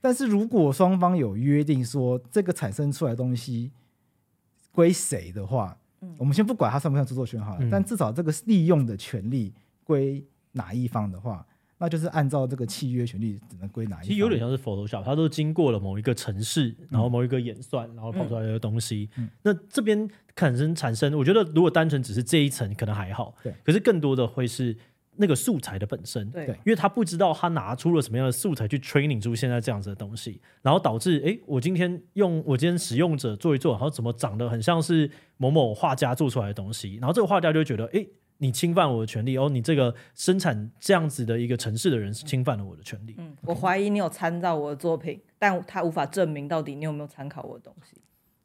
[0.00, 3.70] 但是如果双方有约定说这个产生出来的东西
[4.72, 5.76] 归谁的话，
[6.16, 9.52] 我们先不管它算不算著作权好了，但至少这个利用的权利
[9.84, 11.46] 归哪一方的话。
[11.78, 14.06] 那就是按照这个契约权利只能归哪一？
[14.06, 19.10] 其实有点像是 Photoshop，它都经过了某一个程式，然后某一个演算，然后跑出来的东西。
[19.18, 23.52] 嗯、那这边产生产生，我觉得如果单纯只是这一层可能还好，对。
[23.62, 24.74] 可是更多的会是
[25.16, 26.46] 那个素材的本身，对。
[26.46, 38.06] 因为他不知道他拿出了什么样的素材去 training 出现在这样子的东西，然后导致哎，我今天用我今天使用者做一做，然后怎么长得很像是某某画家做出来的东西，然后这个画家就会觉得哎。
[38.38, 39.48] 你侵犯我的权利哦！
[39.48, 43.14] 你这个生产这样子的一个城市的人是侵犯了我的权利。
[43.18, 47.96] 嗯，我怀疑你有参照我的作品，但他无法证明到底你有没有参考我的东西。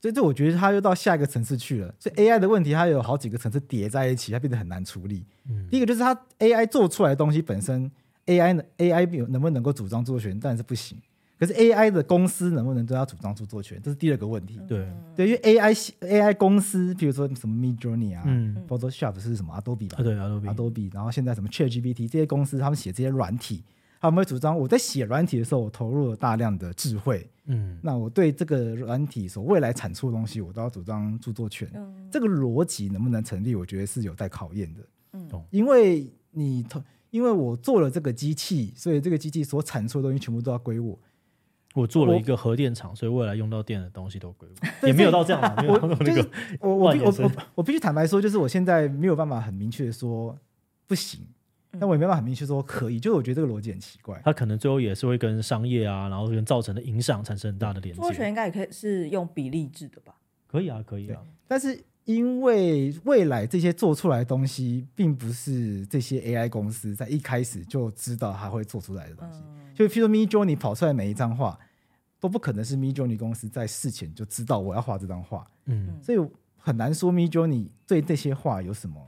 [0.02, 1.94] 所以这我觉得他又到下一个层次去了。
[2.00, 5.26] 所以 AI 的问题，它有好几个层次叠在一起，它变得很难处理。
[5.48, 7.92] 嗯，第一个就是它 AI 做出来的东西本身
[8.26, 10.40] ，AI 呢？AI 能不能够主张著作权？
[10.40, 10.98] 当然是不行。
[11.42, 13.82] 可是 AI 的公司能不能都要主张著作权？
[13.82, 14.60] 这是第二个问题。
[14.68, 20.04] 对对，因为 AI AI 公司，比如说什么 Midjourney 啊、嗯、Photoshop 是什么 Adobe 吧？
[20.04, 20.54] 对，Adobe。
[20.54, 23.64] Adobe，然后现在什么 ChatGPT 这些公司，他们写这些软体，
[24.00, 27.28] 他们会主张我在写软体的时候，我投入了大量的智慧。
[27.48, 31.68] 嗯，那我对这个软体所未来产出的东西，我都要主张著作权。
[31.74, 33.56] 嗯，这个逻辑能不能成立？
[33.56, 34.82] 我觉得是有待考验的。
[35.14, 41.00] 嗯，因为你投，因为我做了这个机器，所以这个机器所产出的东西全部都要归我。
[41.74, 44.48] 我做了一个核电厂，所以未来用到电的东西都归
[44.82, 45.42] 我，也没有到这样。
[45.68, 46.30] 我就是
[46.60, 50.38] 我我我我我必须坦白说，就是我现在没有办法很明确的说
[50.86, 51.22] 不行，
[51.80, 53.00] 但我也没办法很明确说可以。
[53.00, 58.02] 就是我觉得这个逻辑很奇怪，它可能最后也是会跟商业啊，然后跟造成的影响产生很大的连接。
[58.02, 60.16] 著作权应该也可以是用比例制的吧？
[60.48, 61.22] 可以啊，可以啊。
[61.48, 69.40] 但是因为未来这些做出来的东西，并不是这些 AI 公司在一开始就知道它会做出来的东西。
[69.76, 71.58] 就譬如说，Midjourney 跑出来每一张画，
[72.20, 76.20] 都不可能是 Midjourney 公司在事前就知道我要画这张画，嗯，所以
[76.58, 79.00] 很难说 Midjourney 对这些画有什么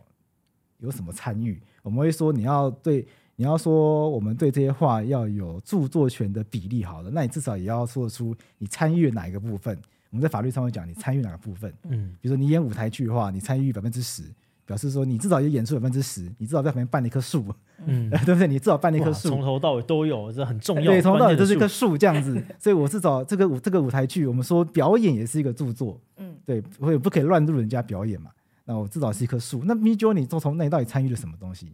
[0.77, 1.61] 有什么参与。
[1.81, 9.77] 我们会说，你要对你要说我们对这些画要有著作权的比例，好了，那你至少也要说出你参与哪一个部分。
[10.13, 14.23] 我们在法律上会讲你参与哪个部分，嗯，比如说你演舞台剧的话，你参与百分之十。
[14.65, 17.43] 表示说，你至少也演出百分之十，你至少在旁边办了一棵树，
[17.85, 18.47] 嗯， 对不对？
[18.47, 20.85] 你至少办了一棵树，从头到尾都有，这很重要。
[20.85, 22.41] 对，从头到尾都是一棵树这样子。
[22.57, 28.31] 所以我至少这个舞这个舞台剧，我们说表演也是一个著作，嗯，对，我也不可以乱入人家表演嘛。
[28.63, 29.63] 那我至少是一棵树。
[29.65, 31.73] 那 Midjourney 从从那里到底参与了什么东西？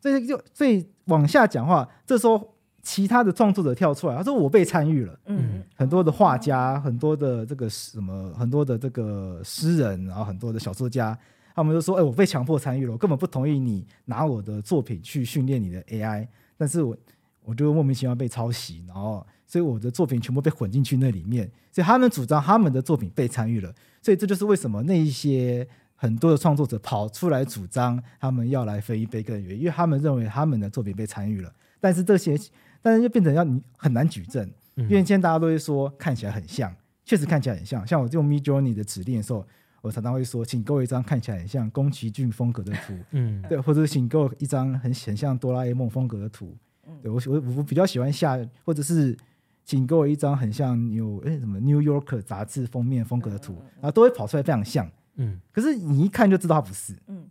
[0.00, 2.52] 所以就所以往下讲话，这时候
[2.84, 11.18] 其他的创作者跳出来，他说我被参与了，嗯，很多的画家，很多的这个什么，很多的这个诗人，然后很多的小说家。
[11.56, 16.96] 他们就说：“哎、欸，我被强迫参与了，我根本不同意你拿我的作品去训练你的 AI，但是我
[17.44, 32.36] 我就莫名其妙被抄袭，然后所以我的作品全部被混进去那里面，所以他们主张他们的作品被参与了，所以这就是为什么那一些很多的创作者跑出来主张他们要来分一杯羹，因为他们认为他们的作品被参与了，但是这些
[32.84, 36.72] 但是就变成要你很难举证，因为现在大家都会说看起来很像，
[37.04, 39.44] 确实看起来很像，像我用 Midjourney 的指令的时候。”
[39.84, 49.14] 我常常会说，请给我一张看起来很像宫崎骏风格的图，嗯， 对，或者请给我一张很很像哆啦 A 梦风格的图，嗯，对我我我比较喜欢下，或者是
[49.62, 57.28] 请给我一张很像 New 哎什么 New Yorker 杂志封面风格的图，嗯，然后都会跑出来非常像，嗯，可是你一看就知道它不是，嗯，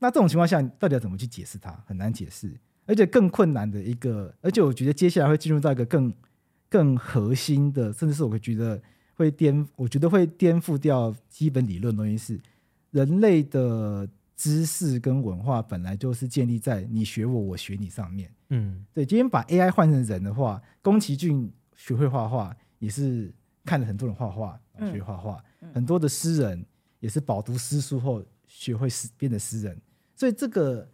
[0.00, 1.70] 那这种情况下到底要怎么去解释它？
[1.86, 2.52] 很难解释，
[2.86, 6.12] 而且更困难的一个，而且我觉得接下来会进入到一个更
[6.68, 8.80] 更核心的，甚至是我会觉得。
[9.18, 12.40] 会颠，我觉得会颠覆掉基本理论的东西是，
[12.90, 18.30] 人类的知识跟文化本来就是建立在你学我，我学你上面。
[18.50, 19.06] 嗯，对。
[19.06, 23.32] 今天把 AI 换成人的话，宫崎骏学会画画，也是
[23.64, 24.60] 看了很多人画画
[24.92, 25.42] 学画画。
[25.72, 26.62] 很多的诗人
[27.00, 29.80] 也是饱读诗书后学会诗变得诗人。
[30.14, 30.86] 所以这个，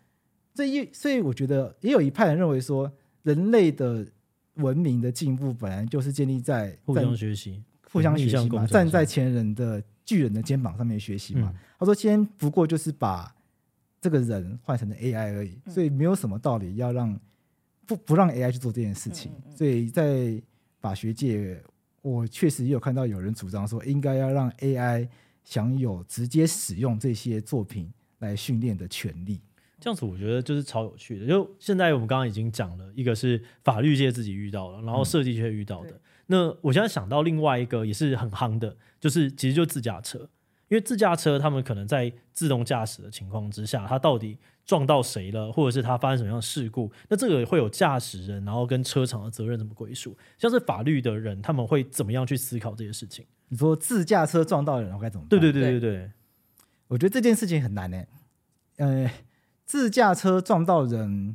[0.54, 4.06] 这一，所以我觉得也有一派人认为说，人类的
[4.54, 7.62] 文明的进步本来就是建立在互相学习。
[7.90, 11.52] 互相学习嘛，站在前人的巨人的肩膀上面学习嘛。
[11.54, 13.34] 嗯、他说：“先不过就是把
[14.00, 17.20] 这个人换成了 AI 而已，嗯、所以没有什么道理要让
[17.84, 19.30] 不不让 AI 去做这件事情。
[19.54, 20.42] 所以在
[20.80, 21.62] 法学界，
[22.00, 25.06] 我确实也有看到有人主张说，应该要让 AI
[25.44, 29.38] 享有直接使用这些作品来训练的权利。
[29.82, 31.26] 这样子，我觉得就是超有趣的。
[31.26, 35.90] 就现在我们刚刚已经讲了一个是法律界自己遇到了，然后设计界遇到的。
[35.90, 40.20] 嗯”那我现在想到另外一个也是很夯的，就是其实就自驾车，
[40.68, 50.16] 因为自驾车他们可能在自动驾驶的情况之下，它到底撞到谁了，或者是它发生什么样的事故，那这个会有驾驶人，然后跟车厂的责任怎么归属？
[50.38, 53.26] 像是法律的人，他们会怎么样去思考这些事情？
[53.48, 55.28] 你说自驾车撞到人，我该怎么办？
[55.28, 56.10] 对对对对对，对，
[56.86, 58.08] 我觉得这件事情很难呢、欸。
[58.78, 59.10] 呃，
[59.72, 61.34] 自驾车撞到人。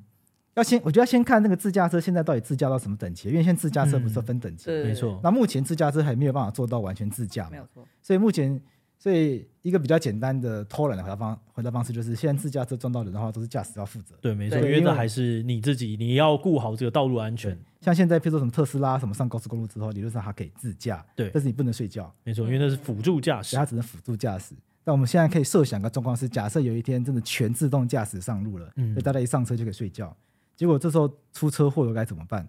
[0.54, 5.20] 要先，我觉得要先看那个自驾车现在到底自驾到什么等级，因为现在自驾车不是分等级，没错。
[5.24, 7.84] 那目前自驾车还没有办法做到完全自驾，没有错。
[8.00, 8.62] 所以目前，
[9.00, 14.14] 所以一个比较简单的偷懒的回答方回答方式就是，现在自驾车撞到人的话，都是驾驶要负责。
[14.22, 17.58] 对，没错，因为这还是你自己，你要顾好这个道路安全。
[17.82, 24.54] 像现在，譬如说什么特斯拉什么上高速公路之后，理论上它可以自驾，对，但是你不能睡觉，没错，因为那是辅助驾驶，它只能辅助驾驶。
[24.88, 30.16] 但我们现在可以设想个状况是，假设有一天真的全自动驾驶上路了，嗯，所以大家一上车就可以睡觉。
[30.56, 32.48] 结果这时候出车祸了该怎么办？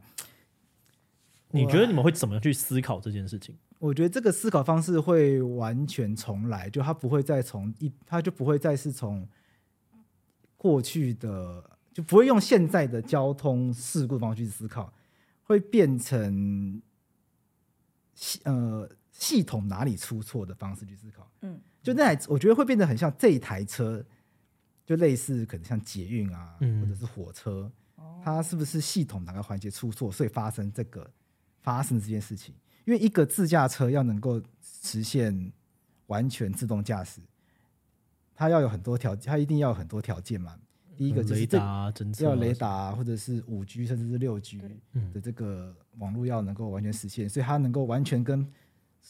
[1.50, 3.56] 你觉得你们会怎么去思考这件事情？
[3.80, 9.28] 我觉得这个思考方式会完全重来，就它不会再从一，它就不会再是从
[10.56, 14.92] 过去的，就不会用现在的交通事故方式去思考，
[15.42, 16.80] 会变成
[18.14, 21.28] 系呃系统哪里出错的方式去思考。
[21.40, 24.04] 嗯，就那台我觉得会变得很像这一台车，
[24.84, 27.72] 就类似可能像捷运啊，或者是火车，
[28.22, 31.10] 它是不是系统哪个环节出错，所以发生这个
[31.62, 32.54] 发生这件事情？
[32.84, 35.50] 因为一个自驾车要能够实现
[36.08, 37.22] 完全自动驾驶，
[38.34, 40.58] 它要有很多条件，它一定要有很多条件嘛。
[40.94, 41.56] 第一个就是这
[42.24, 44.60] 要雷达，或者是五 G 甚至是六 G
[45.14, 48.46] 的这个网络要能够完全实现，所以它能够完全跟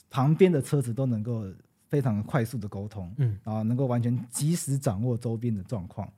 [0.08, 1.44] 旁边的车子都能够
[1.88, 6.08] 非常快速的沟通，嗯，然后能够完全及时掌握周边的状况。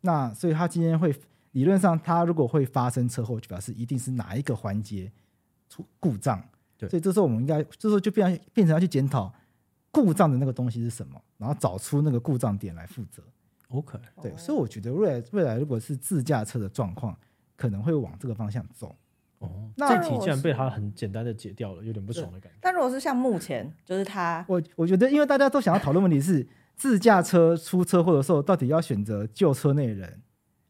[0.00, 1.14] 那所以他今天会
[1.52, 5.10] 理论上，他如果会发生车祸，就表示一定是哪一个环节
[5.68, 6.42] 出故障。
[6.78, 9.32] 对，所以这时候我们应该，这时候就变变成要去检讨
[9.90, 13.22] 故障的那个东西是什么，然后找出那个故障点来负责。
[13.68, 17.18] OK，对，所以我觉得未来未来如果是自驾车的状况，
[17.56, 18.94] 可能会往这个方向走。
[19.38, 22.58] 哦，那这题竟然被他很简单的解掉了，有点不爽的感觉。
[22.60, 30.20] 但如果是像目前，就是他，我我觉得，因为大家都想要讨论问题是自驾车出车祸的时候，到底要选择救车内人。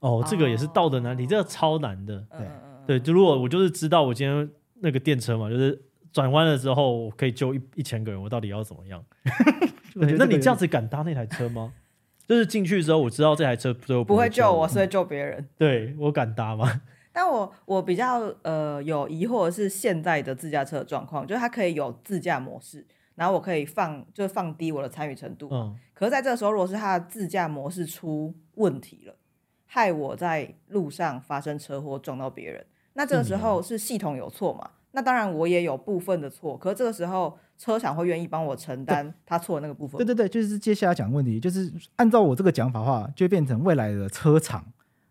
[0.01, 2.25] 哦，这个也是道德难题，哦、这个超难的。
[2.31, 2.47] 对
[2.87, 4.49] 对，就如果我就是知道我今天
[4.81, 9.03] 那个电车嘛，就是转弯了之后我可以救一一千个人，我到底要怎么样？
[9.95, 11.73] 那你这样子敢搭那台车吗？
[12.29, 15.39] 就是进去之后，我知道这台车最后不会救我，是会救别人。
[15.41, 16.83] 嗯、对，我敢搭吗？
[17.17, 25.49] 但我我比较呃有疑惑的是现在的自驾车状况，就是它可以有自驾模式，然后我可以放就是放低我的参与程度。
[25.51, 25.75] 嗯。
[25.95, 29.17] 可是在这个时候，如果是它的自驾模式出问题了，
[29.65, 34.63] 害我在路上发生车祸撞到别人，那这个时候是系统有错嘛？
[34.67, 37.39] 嗯、那当然我也有部分的错，可是这个时候。
[37.59, 39.97] 车厂会愿意帮我承担他错的那个部分？
[39.97, 44.63] 对对对，就是接下来讲问题，就是按照我这个讲法的话，就会变成未来的车厂，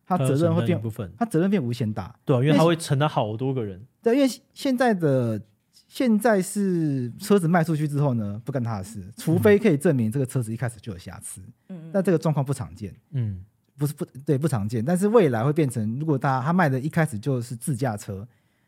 [0.06, 3.84] 他责任会变部分，他责任变无限大，对、啊，因为他会承担好多个人。
[4.02, 5.42] 对，因为现在的
[5.88, 11.42] 现在是车子卖出去之后呢，不干他的事，除非可以证明这个车子一开始就有瑕疵。
[11.70, 12.94] 嗯，但这个状况不常见。
[13.12, 13.44] 嗯，
[13.78, 14.84] 不是不对，不常见。
[14.84, 18.28] 但是未来会变成，如果他他卖的一开始就是自驾车，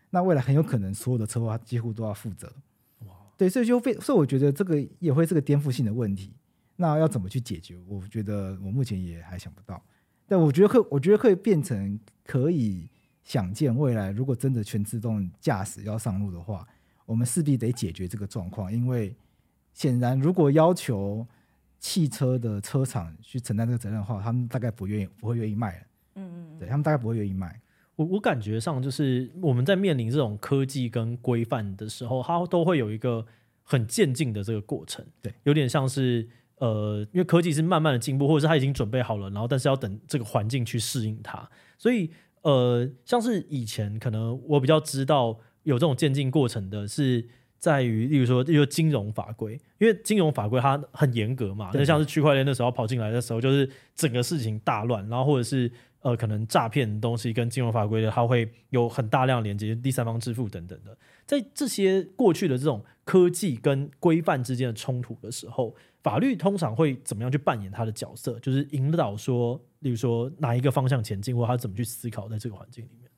[0.09, 2.51] 那未来很有可能所有的车祸他几乎都要负责。
[3.37, 6.33] 对，所以就非，所以我觉得这个也会是个颠覆性的问题。
[6.75, 7.77] 那要怎么去解决？
[7.87, 9.79] 我觉得我目前也还想不到。
[10.27, 12.89] 但我觉得会，我觉得会变成可以
[13.23, 16.67] 想见未来，如果真的全自动驾驶要上路的话，
[17.05, 18.71] 我们势必得解决这个状况。
[18.71, 19.15] 因为
[19.73, 21.25] 显然，如果要求
[21.79, 25.85] 汽车的车厂去承担这个责任的话，他们大概不愿意，不会愿意卖了。
[26.15, 27.61] 嗯嗯，对，他们大概不会愿意卖。
[27.95, 33.25] 我我感觉上就是我们在面临这种科技跟规范的时候，它都会有一个
[33.63, 42.09] 很渐进的这个过程，对，有点像是呃，因为科技是慢慢的进步，或者是它已经准备好了，然后但是要等这个环境去适应它，所以
[42.41, 47.27] 呃，像是以前可能我比较知道有这种渐进过程的是
[47.59, 55.71] 在于，例如说，例如金融法规，因为金融法规它很严格嘛，那像是区块链的时候跑进来的时候，就是整个事情大乱，然后或者是。
[56.01, 60.95] 呃，可能诈骗东西跟金融法规的，它会有很大量连接，第三方支付等等的。
[61.25, 65.75] 在这些过去的这种科技跟规范之间的冲突的时候，
[66.07, 68.39] 法律通常会怎么样去扮演他的角色？
[68.39, 73.09] 就是引导说，例如说哪一个方向前进，或他怎么去思考在这个环境里面。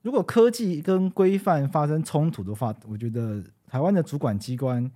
[0.00, 4.90] 如果科技跟规范发生冲突的话，我觉得台湾的主管机关，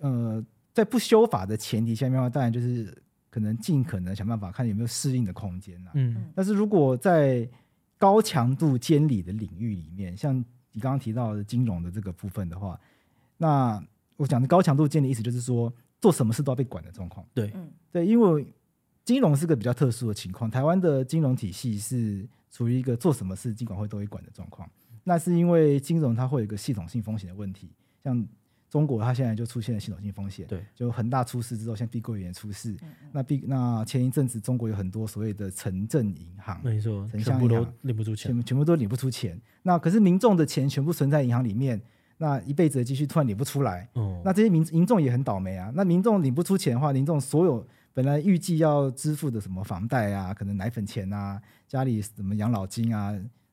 [0.00, 3.02] 呃，在不修法的前提下面的话，当然就是。
[3.32, 5.92] 可能尽可能想办法看有没有适应的空间啦。
[5.94, 7.48] 嗯，但是如果在
[7.96, 10.36] 高强度监理的领域里面，像
[10.72, 12.76] 你刚刚提到的金融的这个部分的话，
[13.36, 13.80] 那
[14.20, 17.26] 我讲的高强度监理意思就是说，做什么事都要被管的状况。
[17.32, 17.50] 对，
[17.90, 18.46] 对，因为
[19.02, 24.68] 金融是个比较特殊的情况，台湾的金融体系是处于一个做什么事金管会都会管的状况。
[25.04, 27.72] 那是因为金融它会有一个系统性风险的问题，
[28.04, 28.28] 像。
[28.70, 39.36] 中国它现在就出现了系统性风险，对，就恒大出事之后，像碧桂园出事，嗯嗯那碧那前一阵子中国有很多所谓的城镇银行，没错，全部都领不出钱，全全部都领不出钱。
[39.64, 41.82] 那可是民众的钱全部存在银行里面，
[42.22, 45.72] 那一辈子的积蓄突然领不出来，哦，那这些民民众也很倒霉啊。
[45.74, 53.10] 那民众领不出钱的话，民众所有本来预计要支付的什么房贷啊，可能奶粉钱啊，家里什么养老金啊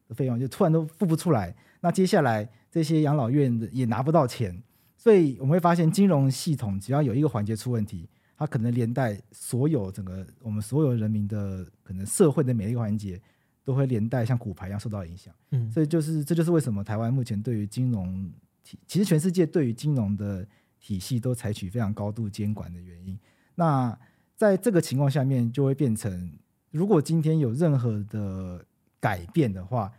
[0.09, 1.55] 的费用，就突然都付不出来。
[1.79, 4.61] 那接下来这些养老院也拿不到钱。
[4.97, 13.21] 所以我们会发现，金融系统只要有一个环节出问题，它可能连带所有整个我们所有人民的可能社会的每一个环节，
[13.63, 15.33] 都会连带像骨牌一样受到影响。
[15.51, 18.29] 嗯，所以就是这就是为什么台湾目前对于金融
[18.67, 20.45] 体，其实全世界对于金融的
[20.79, 23.17] 体系都采取非常高度监管的原因。
[23.55, 23.97] 那
[24.35, 26.31] 在这个情况下面，就会变成，
[26.71, 28.63] 如果今天有任何的
[28.99, 29.91] 改变的话，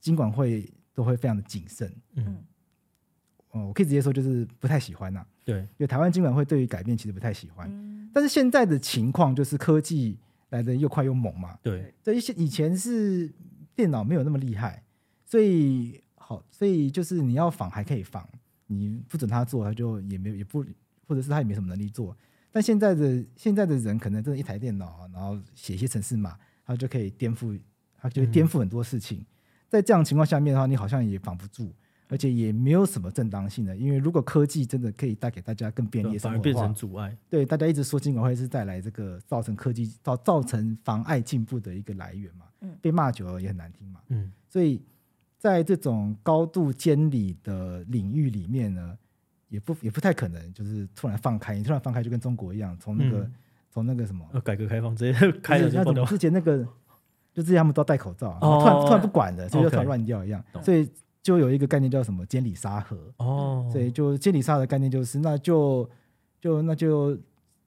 [0.00, 1.92] 金管会都会非常的谨慎。
[2.14, 2.44] 嗯，
[3.50, 5.26] 哦，我可以直接说，就是不太喜欢呐、啊。
[5.44, 7.68] 对，因为台湾金管会对于改变其实不太喜欢。
[7.70, 10.18] 嗯、但是现在的情况就是科技
[10.50, 11.58] 来得又快又猛嘛。
[11.62, 13.30] 对，这一些以前是
[13.74, 14.82] 电脑没有那么厉害，
[15.24, 18.28] 所以好，所以就是你要仿还可以仿，
[18.66, 20.64] 你不准他做，他就也没有也不，
[21.06, 22.16] 或者是他也没什么能力做。
[22.50, 27.56] 但现在的现在的人可能真的一台电脑，然后写一些程式码，他就可以颠覆，
[27.96, 29.18] 他就会颠覆很多事情。
[29.20, 29.26] 嗯、
[29.68, 31.72] 在这样情况下面的话，你好像也防不住，
[32.08, 33.76] 而且也没有什么正当性的。
[33.76, 37.16] 因为如果科技真的可以带给大家更便利的生活，反而变成阻碍。
[37.30, 42.46] 对，大家一直说金管会是带来这个造成科技造造成妨碍进步的一个来源嘛。
[42.62, 44.00] 嗯，被骂久了也很难听嘛。
[44.08, 44.82] 嗯，所以
[45.38, 48.96] 在这种高度监理的领域里面呢。
[49.48, 53.30] 也不也不太可能，就是突然放开，你突然放开就跟中国一样，从那个
[53.70, 56.04] 从、嗯、那个什么，改革开放 直接开了就爆掉。
[56.04, 56.58] 之前那个，
[57.32, 60.44] 就之前他们都戴口罩，哦、突然突然不管了，所以就突然乱掉一样。
[60.52, 60.90] 哦 okay、所以
[61.22, 62.98] 就有一个概念叫什么监理沙盒。
[63.18, 65.88] 哦，所以就监理沙盒的概念就是，那就
[66.40, 67.16] 就那就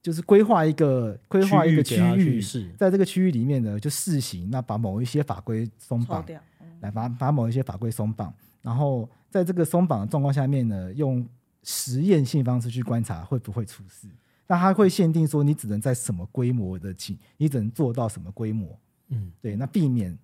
[0.02, 2.42] 就是规划一个规划一个区域，
[2.76, 6.38] 在这个区域里面呢，就试行，那把某一些法规松绑，嗯、
[6.80, 11.26] 来把把某一些法规松绑，然后在这个松绑的状况下面呢，用。
[11.62, 14.08] 实验性方式去观察会不会出事，
[14.46, 20.18] 那它会限定说你只能在什么规模的情，你只能做到什么规模，嗯，对，那避免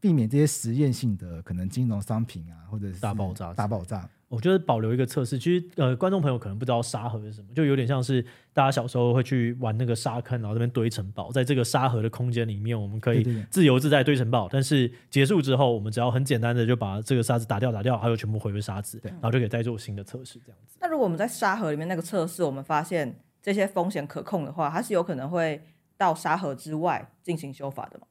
[0.00, 4.10] 避免这些实验性的可能金融商品啊，或者是大爆炸，大爆炸。
[4.30, 14.48] 我觉得保留一个测试，其实呃，观众朋友可能不知道沙盒是什么，就有点像是大家小时候会去玩那个沙坑，然后这边堆城堡，在这个沙盒的空间里面，我们可以自由自在堆城堡。
[14.48, 20.78] 但是结束之后，我们只要很简单的就把这个沙子打掉，打掉，还有全部回归沙子，然后就可以再做新的测试，这样子。
[20.80, 25.60] 那如果我们在沙盒里面那个测试，我们发现这些风险可控的话，它是有可能会
[25.96, 28.06] 到沙盒之外进行修法的吗？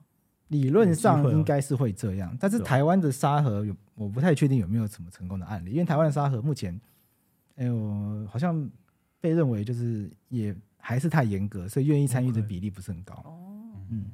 [0.50, 6.80] 理论上应该是会这样，但是台湾的沙盒有，我不太确定有没有什么成功的案例，因为台湾的沙盒目前，
[7.56, 8.70] 哎呦，好像
[9.22, 13.14] 被认为就是也还是太严格，所以愿意参与的比例不是很高。
[13.26, 14.06] 哦，嗯，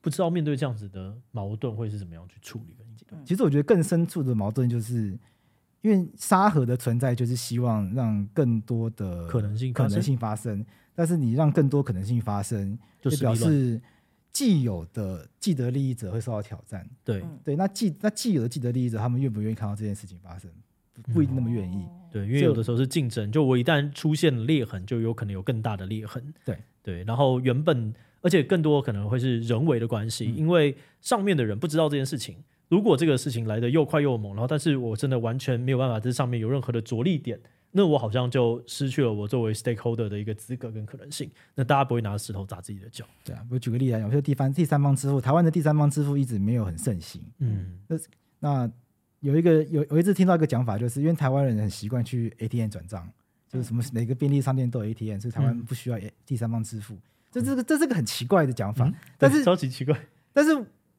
[0.00, 3.16] 不知道面对这样子的矛盾会是怎么样去处理的？
[3.24, 5.18] 其实我觉得更深处的矛盾就是，
[5.80, 10.64] 因为沙盒的存在就是希望让更多的可能性可能性发生，
[10.94, 13.82] 但是你让更多可能性发生，就表示。
[14.32, 20.50] 既有的既得利益者会受到挑战，对对，那既那既有的既得利益者，他们愿不愿意看到这件事情发生？
[20.94, 21.76] 不，不一定那么愿意。
[21.76, 26.32] 嗯、对，因为有的时候是竞争，就我一旦出现了裂痕，就有可能有更大的裂痕。
[26.44, 32.36] 对对，然后原本而且更多可能会是人为的关系，嗯、因为上面的人不知道这件事情。
[32.68, 37.38] 如果这个事情来的又快又猛，然后但是我真的完全没有办法在上面有任何的着力点。
[37.74, 41.30] 那我好像就失去了我作为 stakeholder 的一个资格跟可能性。
[41.54, 43.04] 那大家不会拿石头砸自己的脚。
[43.24, 47.20] 对啊，我举个例子，有些地方第三方支付，台湾的第三方支付一直没有很盛行。
[47.38, 47.96] 嗯，那
[48.40, 48.70] 那
[49.20, 53.10] 有一个有有一次听到一个讲法，就是因为台湾人很习惯去 ATM 转账，
[53.48, 56.98] 就是什么每个便利商店都有 ATM，所以台湾不需要第三方支付。
[57.30, 59.98] 这这个这是个很奇怪的讲法，但是超级奇怪。
[60.34, 60.50] 但是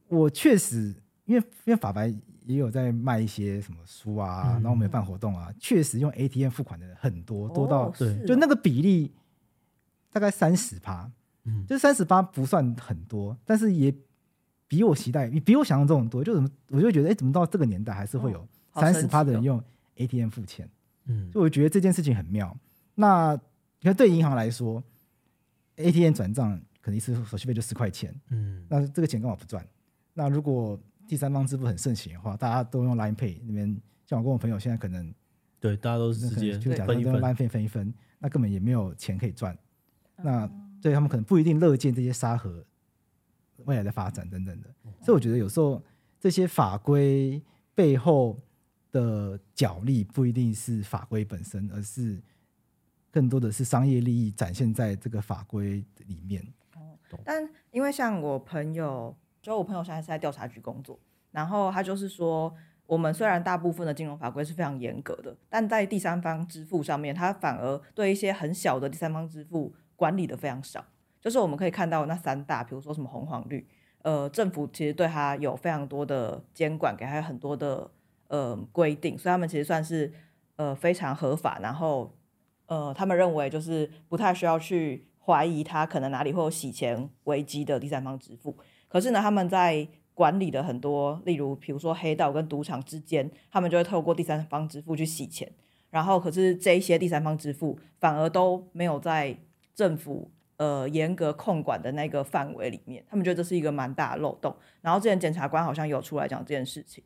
[0.08, 0.96] 我确实
[1.26, 2.14] 因为因为法白。
[2.46, 9.10] 也有在卖一些什么书啊，嗯、然后我们也办活动啊，确实用 ATM 付款的人很多，多到对，就那个比例
[10.12, 11.10] 大概三十趴，
[11.46, 13.96] 嗯，就三十八不算很多，但是也
[14.68, 16.22] 比我期待，比我想象中多。
[16.22, 19.64] 就怎么，我就觉得，哎，怎么到这个年代还是会有三十趴的人用
[19.96, 20.70] ATM 付钱？
[21.06, 22.54] 嗯，就我觉得这件事情很妙。
[22.94, 23.32] 那
[23.80, 24.84] 你看，对银行来说
[25.78, 29.66] ，ATM 转账可能一次手续费就十块钱，嗯，那这个钱干嘛不赚？
[30.14, 30.78] 那如果
[31.14, 35.14] 第三方支付很盛行的话，大家都用 Line Pay 那边，像我跟我朋友现在可能，
[35.60, 39.56] 对，大家都是直接就假设用 Line Pay 分一分，那根本也没有钱可以赚。
[40.16, 40.50] 那
[40.82, 42.66] 对他们可能不一定乐见这些沙盒
[43.66, 44.68] 未来的发展等等的。
[45.04, 45.80] 所以我觉得有时候
[46.20, 47.40] 这些法规
[47.76, 48.42] 背后
[48.92, 52.20] 的角力不一定是法规本身，而是
[53.12, 56.44] 更多的是商业利益展现在这个法规里面。
[57.24, 59.16] 但因为像我朋友。
[59.44, 60.98] 就我朋友现在是在调查局工作，
[61.32, 62.52] 然后他就是说，
[62.88, 70.86] 我们虽然大部分的金融法规是非常严格的，但在第三方支付上面，他反而对一些很小的第三方支付管理的非常少。
[71.20, 73.68] 就是我们可以看到那三大，比如说什么红黄绿，
[74.02, 77.92] 呃，政府其实对他有非常多的监管，给他很多的
[78.30, 80.14] 呃规定，所以他们其实算是
[80.56, 82.16] 呃非常合法，然后
[82.68, 88.58] 呃他们认为就是不太需要去怀疑他可能哪里会有洗钱危机的第三方支付。
[88.94, 95.52] 可是呢，他们在管理的很多，例如比如说黑道跟赌场之间，他们就会透过第三方支付去洗钱。
[95.90, 99.36] 然后，可是这一些第三方支付反而都没有在
[99.74, 104.56] 政府呃严格控管的那个范围里面，他们觉得这是一个蛮大的漏洞。
[104.82, 107.04] 然后之前检察官好像有出来讲这件事情，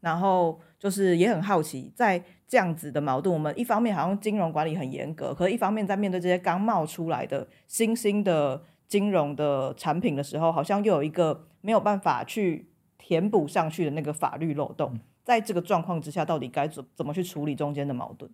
[0.00, 12.68] 然后就是也很好奇，在这样子的矛盾，我们一方面好像金融管理很严格，可是一方面在面对这些刚冒出来的新兴的金融的产品的时候，好像又有一个没有办法去
[12.98, 14.98] 填补上去的那个法律漏洞。
[15.22, 18.28] 在这个状况之下，到底该怎怎么去处理中间的矛盾？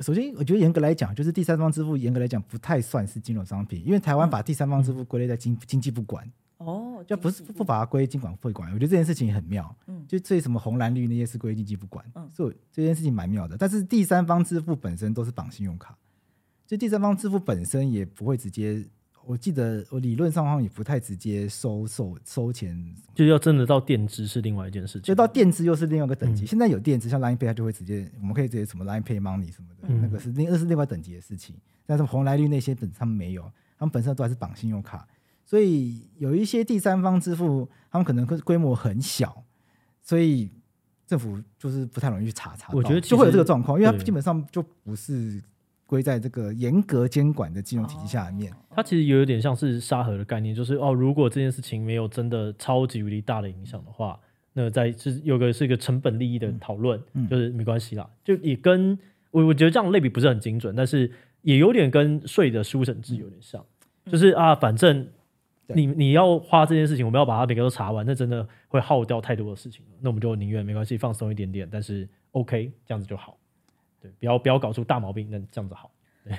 [0.00, 8.70] 首先，我觉得严格来讲，就是第三方支付严格来讲不太算是金融商品，因为台湾把第三方支付归类在经经济不管哦，就不是不把它归经管会管。
[8.70, 13.56] 我觉得这件事情很妙，嗯，就最什么红蓝绿那些是归经济不管，嗯，所以这件事情蛮妙的。
[13.56, 15.96] 但是第三方支付本身都是绑信用卡，
[16.70, 18.86] 就第三方支付本身也不会直接。
[19.26, 26.44] 我记得我理论上好像也不太直接收收收钱，就要真的到垫资是另外一件事情，就到垫资又是另外一个等级。
[26.44, 31.56] 嗯、现在有垫资，像 Line Pay 它就会直接，我们可以直接什么 Line Pay Money 什么的，嗯、那个是另那是另外等级的事情。
[31.86, 33.42] 但是红蓝绿那些本他们没有，
[33.76, 35.08] 他们本身都还是绑信用卡，
[35.44, 39.44] 所以有一些第三方支付，他们可能规模很小，
[40.02, 40.50] 所以
[41.04, 42.72] 政府就是不太容易去查查。
[42.72, 45.42] 我觉得就会有这个状况，因为它基本上就不是。
[45.90, 54.16] 归在这个严格监管的金融体系下面，它其实有点像是沙盒的概念，就是哦，如果这件事情没有真的超级无敌大的影响的话，
[54.52, 58.08] 那在是有个是一个成本利益的讨论，嗯、就是没关系啦。
[58.22, 58.96] 就也跟
[59.32, 61.10] 我我觉得这样类比不是很精准，但是
[61.42, 63.60] 也有点跟税的书审制有点像，
[64.04, 65.04] 嗯、就是啊，反正
[65.74, 73.36] 你你要花这件事情，我们要把它每个都查完，那真的会耗掉太多的事情，那我们就宁愿没关系，放松一点点，但是 OK 这样子就好。
[74.00, 75.90] 对，不要不要搞出大毛病，那这样子好。
[76.24, 76.36] 对，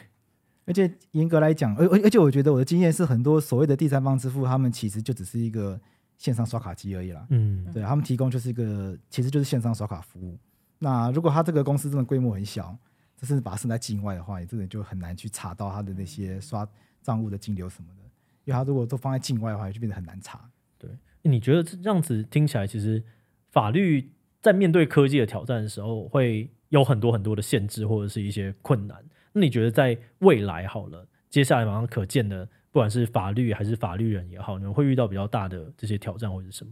[0.66, 5.80] 而且严格来讲，而而而且我觉得我的经验是，很多所谓的第三方支付，他们其实就只是一个
[6.18, 7.26] 线上刷卡机而已啦。
[7.30, 10.38] 嗯，对他们提供就是一个，其实就是线上刷卡服务。
[10.80, 12.76] 那如果他这个公司真的规模很小，
[13.16, 16.68] 就是把它设在境外的话，你真的就很难去查到他的那些刷
[17.04, 18.04] 账务的金流什么的。
[18.46, 20.50] 因为他如果都放在境外的话，就变得很难查。
[20.80, 20.90] 对，
[21.22, 23.04] 你觉得这样子听起来，其实
[23.52, 26.50] 法律在面对科技的挑战的时候会？
[26.72, 28.98] 有很多很多的限制或者是一些困难，
[29.34, 36.72] 那你觉得在未来好了，接下来马上可见的，不管是法律还是法律人也好，你们会遇到比较大的这些挑战或者是什么？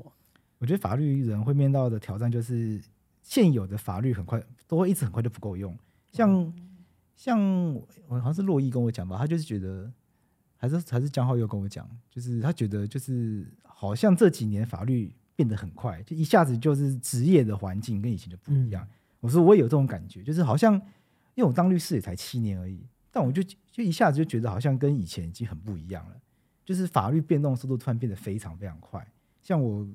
[0.57, 2.81] 我觉得法律人会面到的挑战就是
[3.21, 5.77] 现有的法律很快都会一直很快就不够用，
[6.13, 6.53] 像、嗯、
[7.17, 7.73] 像
[8.07, 9.91] 我好像是洛伊跟我讲吧，他就是觉得
[10.55, 18.81] 还是还是江浩又跟我讲，就是他觉得就是好像这几年法律变得很快，就一下子就是职业的环境跟以前就不一样。
[18.85, 20.73] 嗯我说我也有这种感觉，就是好像
[21.35, 26.15] 因为我当律师也才七年而已，但我就就一下子就觉得好像跟以前已经很不一样了，
[26.65, 29.05] 就是法律变动速度突然变得非常非常快。
[29.41, 29.87] 像我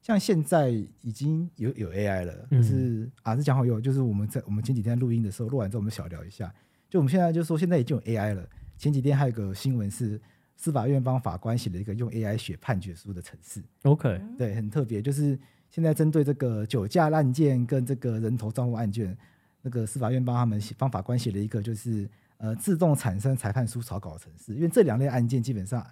[0.00, 0.70] 像现在
[1.00, 6.52] 已经有有 AI 了，就是、嗯、啊，是讲好有，就是我们在我们前几天录音的时候录完之后，我们小聊一下，
[6.88, 8.48] 就我们现在就说现在已经有 AI 了。
[8.76, 10.20] 前几天还有个新闻是
[10.56, 15.38] 司法院帮法官写了一个用 AI 写判决书的程式，OK，对，很特别，就是。
[15.72, 19.16] 现在针对这个酒驾案件跟这个人头账户案件，
[19.62, 22.06] 那个司法院帮他们写，帮法官写了一个就是
[22.36, 24.54] 呃自动产生裁判书草稿的程式。
[24.54, 25.82] 因为这两类案件基本上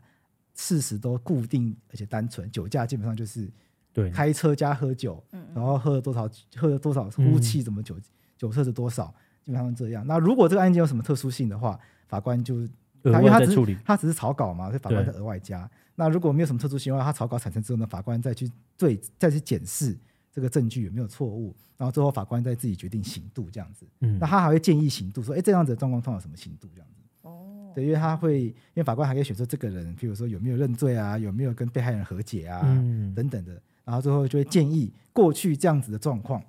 [0.54, 3.50] 事实都固定而且单纯，酒驾基本上就是
[3.90, 5.24] 对开车加喝酒，
[5.54, 7.96] 然后喝了多少喝了多少呼气，怎么酒
[8.36, 9.06] 酒测是多少，
[9.42, 10.06] 基本上这样。
[10.06, 12.60] 那如果这个案件有什么特殊性的话，法官就
[13.02, 15.70] 因为他只是他只是草稿嘛，所以法官再额外加。
[16.00, 19.94] 那如果没有什么特殊情况，他草稿产生之后呢，法官再去对再去检视
[20.32, 23.84] 这个证据有没有错误，然后最后法官再自己决定刑度这样子。
[24.00, 27.02] 嗯，那他还会建议刑度，说，哎，这样子的状况通常什么刑度这样子？
[27.20, 36.42] 哦，对，因为他会，因为法官还可以选择这个人，比如说有没有认罪啊，有没有跟被害人和解啊，嗯、等等的，然后最后就会建议过去这样子的状况，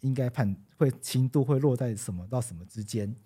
[0.00, 3.16] 应该判会刑度会落在什么到什么之间。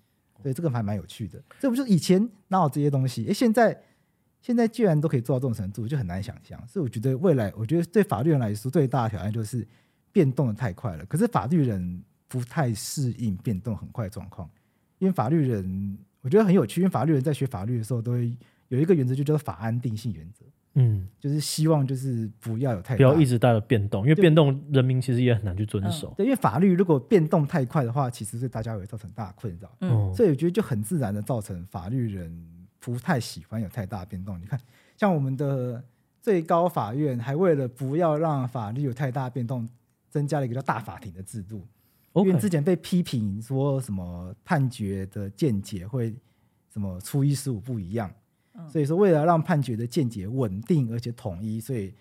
[0.44, 1.42] 对，这个还蛮有趣的。
[1.58, 3.26] 这不就是以前哪有这些东西？
[3.28, 3.76] 哎，现在。
[4.44, 6.62] 现在既然都可以做到这种程度，就很难想象。
[6.68, 9.66] 所以我觉得未来，我觉得对法律人来说最大的挑战就是
[10.12, 11.06] 变动的太快了。
[11.06, 14.46] 可是法律人不太适应变动很快的状况，
[14.98, 16.82] 因为法律人我觉得很有趣。
[16.82, 18.36] 因为法律人在学法律的时候，都会
[18.68, 20.44] 有一个原则，就叫做法安定性原则。
[20.74, 26.12] 嗯，就是希望就是不要有太大，不要一直带着变动，因为变动人民其实也很难去遵守。
[26.18, 29.74] 对，因为法律如果变动太快的话，其实对大家会造成大困扰。
[29.80, 32.30] 嗯，所以我觉得就很自然的造成法律人。
[32.84, 34.38] 不太喜欢有太大变动。
[34.38, 34.60] 你看，
[34.94, 35.82] 像我们的
[36.20, 39.66] 最高法院还为了不要让法律有太大变动，
[40.10, 41.66] 增加了一个叫大法庭的制度。
[42.12, 42.26] Okay.
[42.26, 46.14] 因为之前被批评说什么判决的见解会
[46.70, 48.12] 什么初一十五不一样，
[48.68, 51.94] 所以说为了让判决的见解稳定而且统一，所以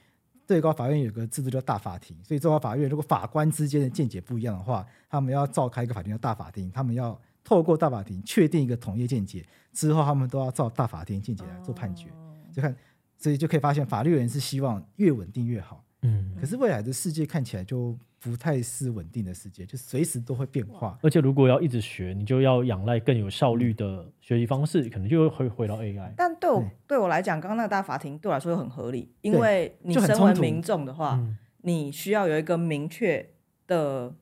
[0.45, 2.21] 最高法院有个制度叫大法庭。
[2.25, 7.17] 所以最高法院如果法官之间的见解不一样的话，他们要召开一个法庭叫大法庭，他们要。
[7.43, 12.07] 透过大法庭确定一个统一见解之后，他们都要照大法庭见解来做判决。
[12.51, 12.75] 就看，
[13.17, 15.83] 所以就可以发现，法律人是希望越稳定越好。
[16.01, 20.99] 嗯，可是未来的世界看起来就不太是稳定的世界，就随时都会变化。
[21.01, 26.11] 而且如果要一直学，你就要仰赖更有效率的学习方式，可能就会回到 AI。
[26.15, 31.19] 但对我对，对我来讲，刚刚那个大法庭对我来说又很合理，因为你身为民众的话，
[31.61, 33.29] 你需要有一个明确
[33.65, 34.13] 的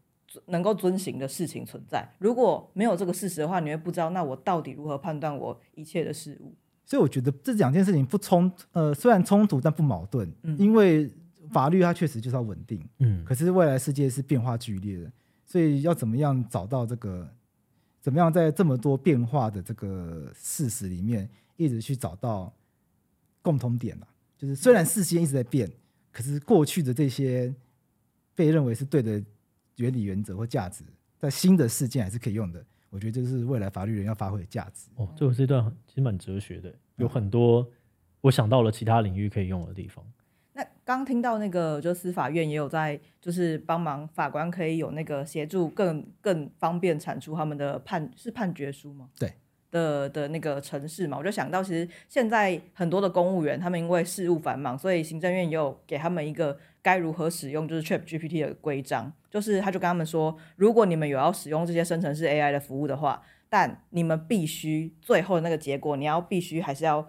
[0.48, 2.08] 能够遵循的事情存在。
[2.20, 6.54] 如果没有这个事实的话，你会不知道那我到底如何判断我一切的事物。
[6.86, 11.12] 所以我觉得这两件事情不冲，呃，虽然冲突但不矛盾，嗯，因为。
[11.52, 15.12] 法律它确实就是要稳定，嗯，可是未来世界是变化剧烈的，
[15.46, 17.28] 所以要怎么样找到这个，
[18.00, 22.54] 怎么样在这么多变化的这个事实里面，一直去找到
[23.42, 24.08] 共同点嘛？
[24.38, 25.70] 就是虽然事情一直在变，
[26.10, 27.54] 可是过去的这些
[28.34, 29.22] 被认为是对的
[29.78, 30.84] 原理、原则或价值，
[31.18, 32.64] 在新的事件还是可以用的。
[32.90, 34.90] 我觉得这是未来法律人要发挥的价值。
[34.96, 37.66] 哦，最后这段其实蛮哲学的，有很多
[38.20, 40.06] 我想到了其他领域可以用的地方。
[40.54, 49.10] 那刚听到那个，就司法院也有在，就是帮忙法官可以有那个协助更更方便产出他们的判是判决书吗？
[49.18, 49.34] 对
[49.72, 67.08] 的的那个城市嘛，我就想到其实现在很多的公务员他们因为事务繁忙，所以行政院也有给他们一个该如何使用就是 ChatGPT 的规章，就是他就跟他们说，如果你们有要使用这些生成式 AI 的服务的话，但你们必须最后的那个结果，你要必须还是要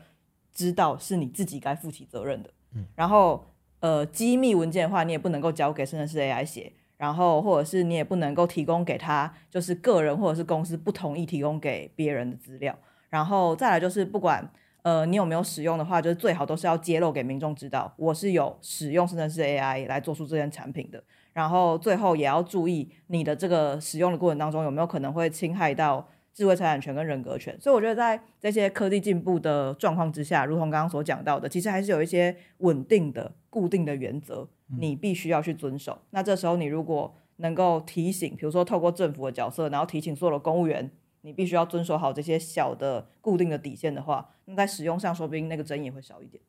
[0.52, 2.50] 知道是你自己该负起责任的。
[2.74, 3.44] 嗯然后，
[3.80, 6.72] 呃，机密文件的话，你也不能够交给生成式 AI 写，
[7.02, 12.72] 然后或者是你也不能够提供给他，就是个人或者是公司不同意提供给别人的资料。
[13.10, 14.48] 然后再来就是，不管
[14.82, 21.02] 呃你有没有使用的话，就是最好都是要揭露给民众知道，我是有使用甚至是 AI 来做出这件产品的。
[21.32, 26.06] 然后最后也要注意你的这个使用的过程当中有没有可能会侵害到。
[26.34, 35.92] 智慧财产权跟人格权，所以我觉得在这些科技进步的状况之下，如同刚刚所讲到的，其实还是有一些稳定的、固定的原则，你必须要去遵守。
[35.92, 46.42] 嗯、那这时候你如果能够提醒，比如说透过政府的角色，然后提醒所有的公务员，你必须要遵守好这些小的、固定的底线的话，那在使用上说不定那个争议会少一点。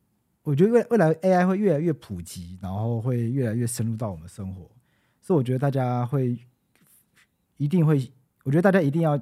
[0.43, 4.71] 我觉得未未来 AI 会越来越普及，然后会越来越深入到我们生活，
[5.19, 6.37] 所以我觉得大家会
[7.57, 8.09] 一定会，
[8.45, 9.19] 我觉得大家一定要。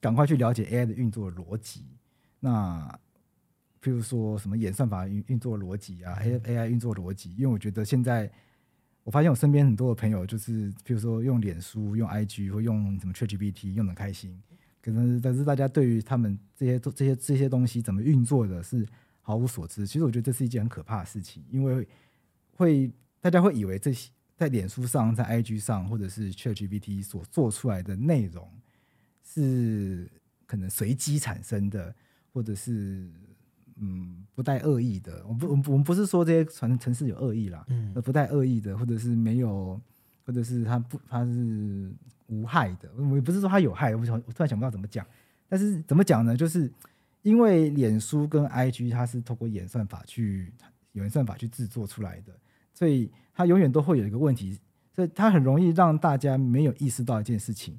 [0.00, 1.84] 赶快去了解 AI 的运作逻辑。
[2.40, 2.88] 那
[3.82, 7.34] 譬如说什么演算法运运作逻辑啊，A AI 运作逻辑。
[7.36, 8.30] 因为我觉得现在
[9.02, 14.42] 我发现我身边很多的朋友，就是譬如说用脸书、用 IG 或用什么 ChatGPT 用的开心，
[14.82, 18.86] 可能但是大家对于他们这些这些这些东西怎么运作的是
[19.20, 19.86] 毫无所知。
[19.86, 21.86] 其实我觉得这是一件很可怕的事情，因为
[22.56, 22.90] 会
[23.20, 28.50] 大家会以为这些在脸书上、在 IG 上或者是 ChatGPT 所做出来的内容。
[29.32, 30.10] 是
[30.46, 31.94] 可能随机产生的，
[32.32, 33.08] 或者是
[33.76, 35.24] 嗯不带恶意的。
[35.28, 39.80] 我不，我们我们不是说这些传城市有恶意啦，嗯，不带恶意的，或者是没有，
[40.26, 41.92] 或者是它不，它是
[42.26, 42.90] 无害的。
[42.96, 45.06] 我也不是说它有害，我想我突然想不到怎么讲。
[45.48, 46.36] 但是怎么讲呢？
[46.36, 46.72] 就是
[47.22, 50.52] 因为脸书跟 IG 它是透过演算法去
[50.92, 52.32] 演算法去制作出来的，
[52.74, 54.58] 所以它永远都会有一个问题，
[54.94, 57.78] 所以它很容易让大家没有意识到一件事情。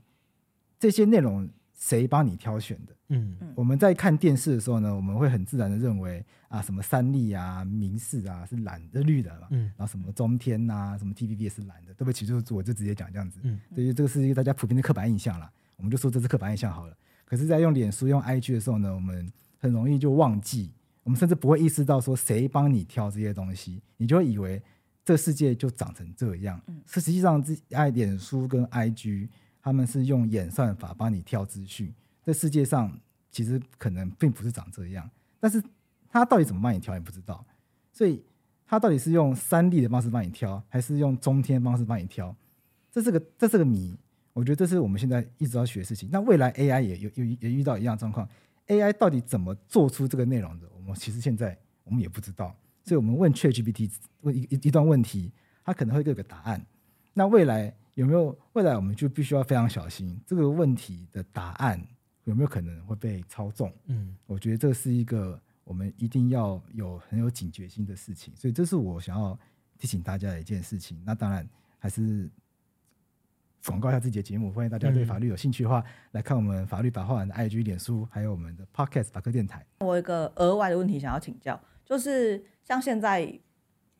[0.82, 2.96] 这些内容谁帮你挑选的？
[3.10, 16.98] 嗯，我们在看电视的时候呢，我们会很自然的认为啊，什么三立啊、民视啊是蓝的、绿的嘛，嗯，然后什么中天呐、啊、什么 TVB 也是蓝的，对不起，就是我就直接讲这样子，嗯，所以这个是一个大家普遍的刻板印象啦，我们就说这是刻板印象好了。
[17.26, 20.72] 可是，在用脸书、用 IG 的时候呢，我们很容易就忘记，
[21.04, 24.60] 我们甚至不会意识到说谁帮你挑这些东西，你就会以为
[25.06, 29.28] 这世界就长成这样，嗯，实际上这爱脸书跟 IG。
[29.62, 31.94] 他们是用演算法帮你挑资讯，
[32.24, 32.92] 这世界上
[33.30, 35.10] 其实可能并不是长这样，
[35.40, 35.64] 但是
[36.10, 37.46] 他到底怎么帮你挑也不知道，
[37.94, 38.24] 所以
[38.66, 42.36] 他到底是用三 D 的方式帮你挑，还是用中天方式帮你挑？
[42.92, 43.96] 这是个这是个谜，
[44.34, 46.10] 我觉得这是我们现在一直要学的事情。
[46.12, 48.28] 那未来 AI 也有有也遇到一样状况
[48.68, 50.68] ，AI 到底怎么做出这个内容的？
[50.76, 53.92] 我们其实现在我们也不知道，所以我们问 ChatGPT
[54.22, 55.32] 问一一一段问题，
[55.64, 56.66] 它可能会给个答案。
[57.14, 57.76] 那未来。
[57.96, 61.80] 有没有未来，我们就必须要非常小心这个问题的答案
[62.24, 63.72] 有没有可能会被操纵？
[63.86, 69.38] 嗯，我觉得这是一个我们一定要有很有警觉心的事情，所以这是我想要
[69.78, 71.02] 提醒大家的一件事情。
[71.06, 72.30] 那当然还是
[73.66, 79.66] 广告一下自己的节目，欢迎大家对法律有兴趣的话、嗯、来看我们法律白话文的 IG、脸书，还有我们的 Podcast 法科电台。
[79.80, 83.40] 我有一个额外的问题想要请教，就是像现在。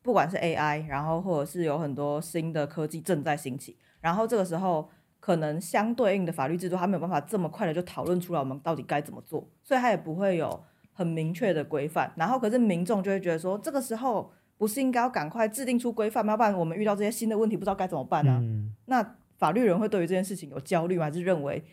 [0.02, 4.90] 不管是 AI，然后或者是有很多新的科技正在兴起，然后这个时候，
[5.20, 12.12] 可能相对应的法律制度，它没有办法这么快的就讨论出来我们到底该怎么做，所以它也不会有很明确的规范。
[12.16, 16.34] 然后可是民众就会觉得说，这个时候不是应该要赶快制定出规范吗？
[16.34, 18.40] 要不然我们遇到这些新的问题，不知道该怎么办呢、啊？
[18.42, 21.06] 嗯、那法律人会对于这件事情有焦虑吗？
[21.06, 21.64] 还是认为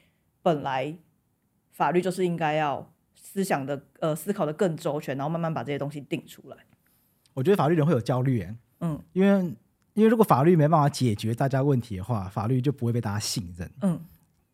[0.42, 0.94] 本来
[1.72, 6.56] 法律就是应该要思想的呃思考的更周全，然后慢慢把这些东西定出来？
[7.38, 8.44] 我觉得法律人会有焦虑，
[8.80, 9.44] 嗯，因为
[9.94, 14.00] 因为如果法律没办法解决大家问题的话，法律就不会被大家信任，嗯，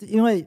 [0.00, 0.46] 因为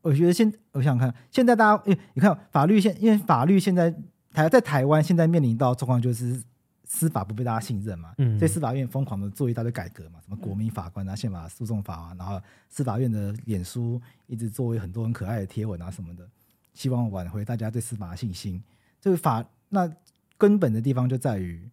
[0.00, 3.88] 我觉得现我想想看，现在大家，因为你看法律现，因为法律现在
[4.32, 6.42] 台在台湾现在面临到状况就是
[6.84, 16.28] 司法不被大家信任嘛，嗯，所以司法院疯狂的做一大堆改革嘛，什么国民法官啊、宪法诉讼法啊，然后司法院的脸书一直作为很多很可爱的贴文啊什么的，
[16.74, 18.60] 希望挽回大家对司法的信心。
[19.00, 19.88] 这个法那。
[20.42, 21.70] 根本的地方就在于，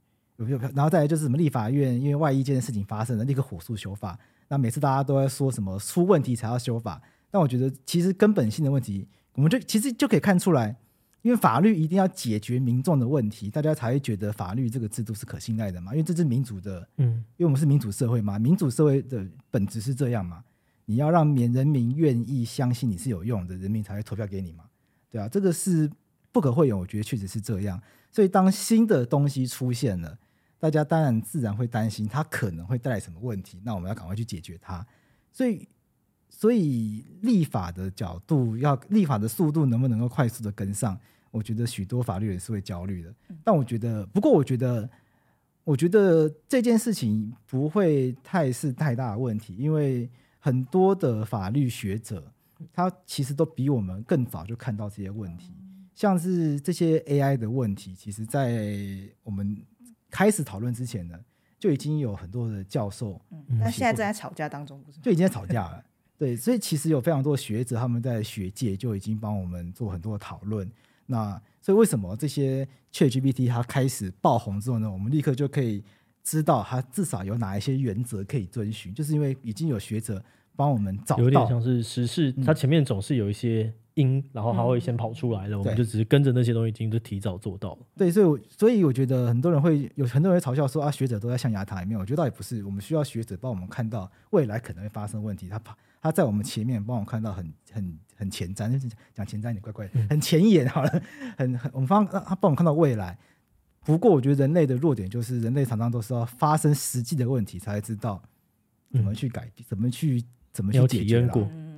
[0.75, 4.15] 然后再来就是什么立法院，因为外衣这件事情发生了，立刻火速修法。
[4.47, 7.01] 那每次大家都在说什么出问题才要修法，
[7.31, 10.75] 但我觉得其实根本性的问题，我们就其实就可以看出来，
[11.23, 15.93] 因为法律一定要解决民众的问题，大家才会觉得法律这个制度是可信赖的嘛。
[15.93, 17.07] 因为这是民主的，嗯，
[17.37, 20.43] 因为我们是民主社会嘛，民主社会的本质是这样嘛，
[20.85, 24.65] 你要让民人民愿意相信你是有用的，人民才会投票给你嘛，
[25.09, 25.89] 对啊，这个是
[26.31, 27.81] 不可讳言，我觉得确实是这样。
[28.11, 30.17] 所以，当新的东西出现了，
[30.59, 33.61] 大家当然自然会担心它可能会带来什么问题。
[33.63, 34.85] 那我们要赶快去解决它。
[35.31, 35.67] 所以，
[36.29, 40.99] 所以立法的角度，要立法的速度能不能够快速的跟上？
[41.31, 43.13] 我觉得许多法律人是会焦虑的。
[43.43, 44.89] 但我觉得，不过我觉得，
[45.63, 52.33] 我觉得这件事情不会太是太大的问题，因为很多的法律学者，
[52.73, 55.53] 他其实都比我们更早就看到这些问题。
[55.99, 58.73] 像是这些 AI 的问题，其实，在
[59.21, 59.61] 我们
[60.09, 61.19] 开始讨论之前呢，
[61.59, 64.99] 就已经有很多的教授，嗯，但现在正在吵架当中，不是？
[65.01, 65.83] 就已经在吵架了。
[66.17, 70.65] 对，所以其实有非常多学者，他们在学界就已经帮我们做很多的讨论。
[71.05, 71.31] 那
[71.61, 74.89] 所以为什么这些 ChatGPT 它开始爆红之后呢？
[74.89, 75.83] 我们立刻就可以
[76.23, 80.23] 知道它至少有哪一些原则可以遵循，就是因为已经有学者
[80.55, 83.73] 帮我们找到，有点像是时事，它前面总是有一些。
[83.99, 87.79] 因，然后它会先跑出来了，嗯、我们就只是跟着那些东西听，就提早做到了。
[87.97, 91.99] 对，所以我所以我觉得很多人会有很多人会嘲笑说啊，学者都在象牙塔里面。
[91.99, 95.49] 我觉得倒也不是，我们需要学者帮我们看到未来可能会发生问题。
[95.49, 101.01] 他跑，他在我们前面帮我们看到很很很前瞻，就是讲前瞻有点怪怪的，很前沿好了，
[101.37, 103.17] 很很我们帮他帮我们看到未来。
[103.85, 108.21] 不过我觉得人类的弱点就是人类常常都是要发生实际的问题才知道
[108.91, 111.27] 怎么去改，嗯、怎么去怎么去解决。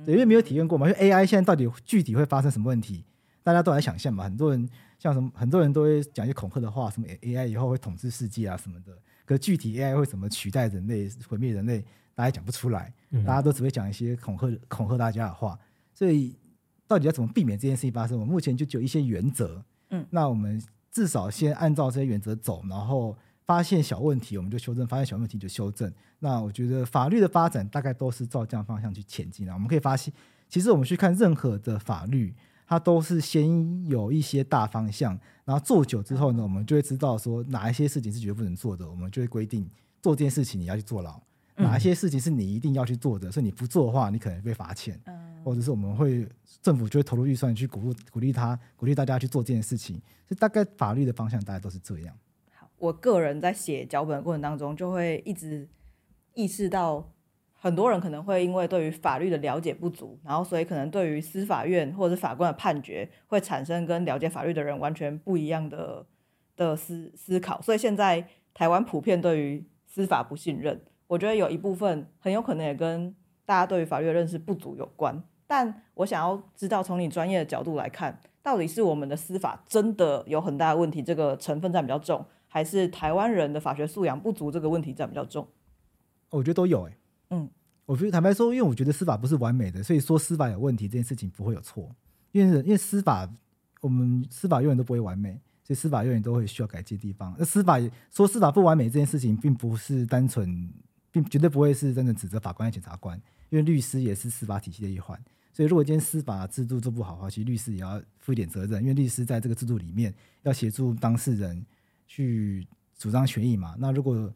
[0.04, 3.04] 对，因为没有体验过嘛，因为 AI 现在到底具体会发生什么问题，
[3.42, 4.24] 大家都来想象嘛。
[4.24, 8.92] 很多人像什么，很多人都会讲一些恐吓的话，什么 AI 以后会统治世界啊什么的。
[9.24, 11.84] 可是具体 AI 会怎么取代人类、毁灭人类，
[12.14, 12.92] 大家讲不出来。
[13.24, 15.58] 大家都只会讲一些恐吓、恐吓大家的话。
[15.94, 16.36] 所以
[16.86, 18.18] 到底要怎么避免这件事情发生？
[18.18, 19.64] 我目前就有一些原则。
[19.90, 23.16] 嗯，那我们至少先按照这些原则走，然后。
[23.52, 25.92] 发现小问题，我们就修正；发现小问题就修正。
[26.20, 29.52] 那我觉得法律的发展大概都是照这样方向去前进的。
[29.52, 30.10] 我们可以发现，
[30.48, 32.34] 其实我们去看任何的法律，
[32.66, 35.12] 它都是先有一些大方向，
[35.44, 39.68] 然后做久之后呢，我们就会知道说哪一些事情是绝对不能做的，我们就会规定
[40.00, 41.20] 做这件事情你要去坐牢；
[41.56, 44.98] 哪一些事情是你一定要去做的，所以你不做的话，你可能被罚钱，
[45.44, 46.26] 或者是我们会
[46.62, 49.96] 政府就会投入预算去鼓励鼓励他鼓励大家去做这件事情。
[50.26, 52.16] 所以大概法律的方向大概都是这样。
[52.82, 55.68] 我个人在写脚本的过程当中，就会一直
[56.34, 57.12] 意识到，
[57.52, 66.04] 很多人可能会因为对于法律的了解不足，然后所以可能对于司法院或者是法官的判决，会产生跟了解法律的人完全不一样的
[66.56, 67.62] 的思思考。
[67.62, 73.14] 所以现在台湾普遍对于司法不信任，我觉得有一部分很有可能也跟
[73.46, 75.22] 大家对于法律的认识不足有关。
[75.46, 82.26] 但我想要知道，从你专业的角度来看，到底是我们的司法真的有很大的问题，这个成分占比较重？
[82.52, 85.48] 还是台湾人的法学素养不足，这个问题占比较重。
[86.28, 86.98] 我觉得都有哎、欸，
[87.30, 87.48] 嗯，
[87.86, 91.90] 我觉得坦白说，因为我觉得司法不是完美的，所以说司法有问题这件事情不会有错。
[92.32, 93.26] 因为因为司法，
[93.80, 97.34] 我们司法永远都不会完美，所以司法永远都会需要改进的地方。
[97.38, 97.78] 那司法
[98.10, 100.70] 说司法不完美这件事情，并不是单纯，
[101.10, 103.16] 并绝对不会是真的指责法官和检察官，
[103.48, 105.18] 因为律师也是司法体系的一环。
[105.54, 111.64] 所以如果今天司法制度做不好的话，其实律师也要负一点责任，因为律师在这个制度里面要协助当事人。
[112.12, 113.74] 去主张权益嘛？
[113.78, 114.30] 那如果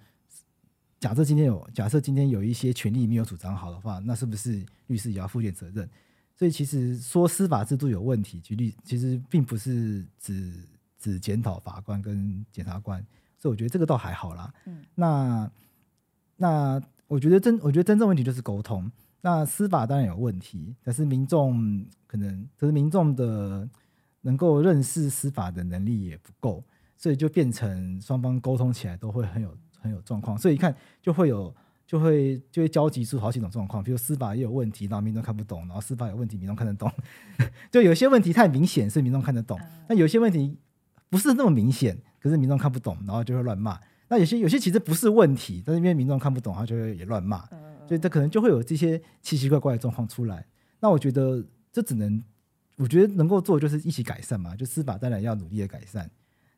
[0.98, 5.86] 假设今天有假设今天有一些权利没有主张好的话，那是不是律师也要负点责任？
[6.34, 10.66] 所以其实说司法制度有问题，举例其实并不是只
[10.98, 12.98] 只检讨法官跟检察官，
[13.36, 14.54] 所以我觉得这个倒还好啦。
[14.64, 15.50] 嗯，那
[16.36, 18.90] 那我觉得真我觉得真正问题就是沟通。
[19.20, 23.68] 那司法当然有问题，但是民众可能可是民众的
[24.22, 26.64] 能够认识司法的能力也不够，
[26.96, 30.36] 所以就变成双方沟通起来都会很有很有状况。
[30.36, 31.54] 所以一看就会有
[31.86, 36.90] 就会就会交集出好几种状况，比如司法也有问题，然后民众看不懂；然后司法有问题，民众看得懂。
[37.70, 39.56] 就有些问题太明显，所以民众看得懂；
[39.88, 40.56] 那有些问题
[41.08, 43.78] 不是那么明显，可是民众看不懂，然后就会乱骂。
[44.08, 47.44] 那有些有些其实不是问题，但是因为民众看不懂，他就会也乱骂。
[47.86, 50.44] 所以他可能就会有这些奇奇怪怪的状况出来。
[50.80, 52.20] 那我觉得这只能，
[52.78, 54.56] 我觉得能够做就是一起改善嘛。
[54.56, 56.10] 就司法当然要努力的改善。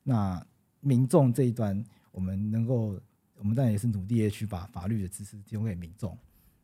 [0.09, 0.43] 那
[0.81, 2.99] 民众这一端，我们能够，
[3.37, 6.17] 我们当然也是努力的去把法律的知识提供给民众。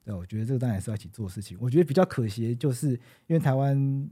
[0.03, 1.59] 对，我觉得这个当然是要一起做事情。
[1.61, 2.93] 我觉得比较可惜，就是
[3.27, 4.09] 因为台湾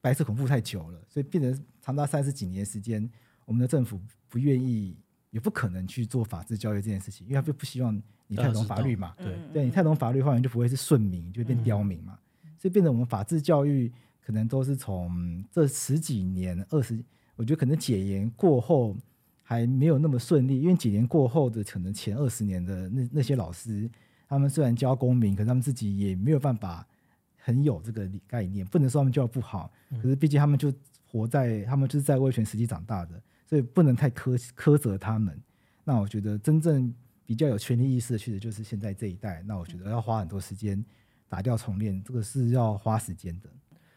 [0.00, 3.08] 白色恐怖太久了，所以变成长达三十几年时间，
[3.44, 4.96] 我们的政府不愿意，
[5.30, 8.02] 也不可能去做法治教育这件事情，因为他就不希望。
[8.30, 9.14] 你太懂法律嘛？
[9.16, 12.18] 对，对你太懂法律的话，你就不会是顺民，就会变刁民嘛。
[12.44, 13.90] 嗯、所以变成我们法治教育
[14.20, 17.02] 可能都是从这十几年、二十，
[17.38, 18.96] 我觉得可能解严过后
[19.42, 23.88] 还没有那么顺利，因为解严过后的可能前二十年的那那些老师，
[24.28, 26.84] 他们虽然教公民，可是他们自己也没有办法
[27.36, 28.66] 很有这个概念。
[28.66, 29.72] 不能说他们教不好，
[30.02, 30.72] 可是毕竟他们就
[31.06, 35.40] 活在，他们就是在威权时期长大的，所以不能太苛苛责他们。
[35.84, 36.92] 那我觉得真正。
[37.28, 39.42] 比较有权利意识的，确实就是现在这一代。
[39.46, 40.82] 那我觉得要花很多时间
[41.28, 43.50] 打掉重练，这个是要花时间的。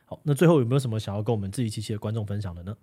[0.03, 2.77] 好，那最后有没有什么想要跟我们志祺七七的观众分享的呢？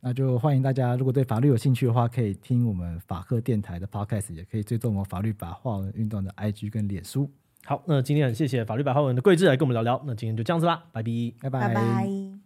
[0.00, 7.30] 那就欢迎大家，如果对法律有兴趣的话，可以听我们法客电台的 Podcast，也可以追踪我们法律白话文运动的 IG 跟脸书。
[7.64, 10.02] 好，那今天很谢谢法律白话文的桂志来跟我们聊聊。
[10.06, 11.68] 那今天就这样子啦，拜拜，拜拜。
[11.68, 12.39] 拜拜。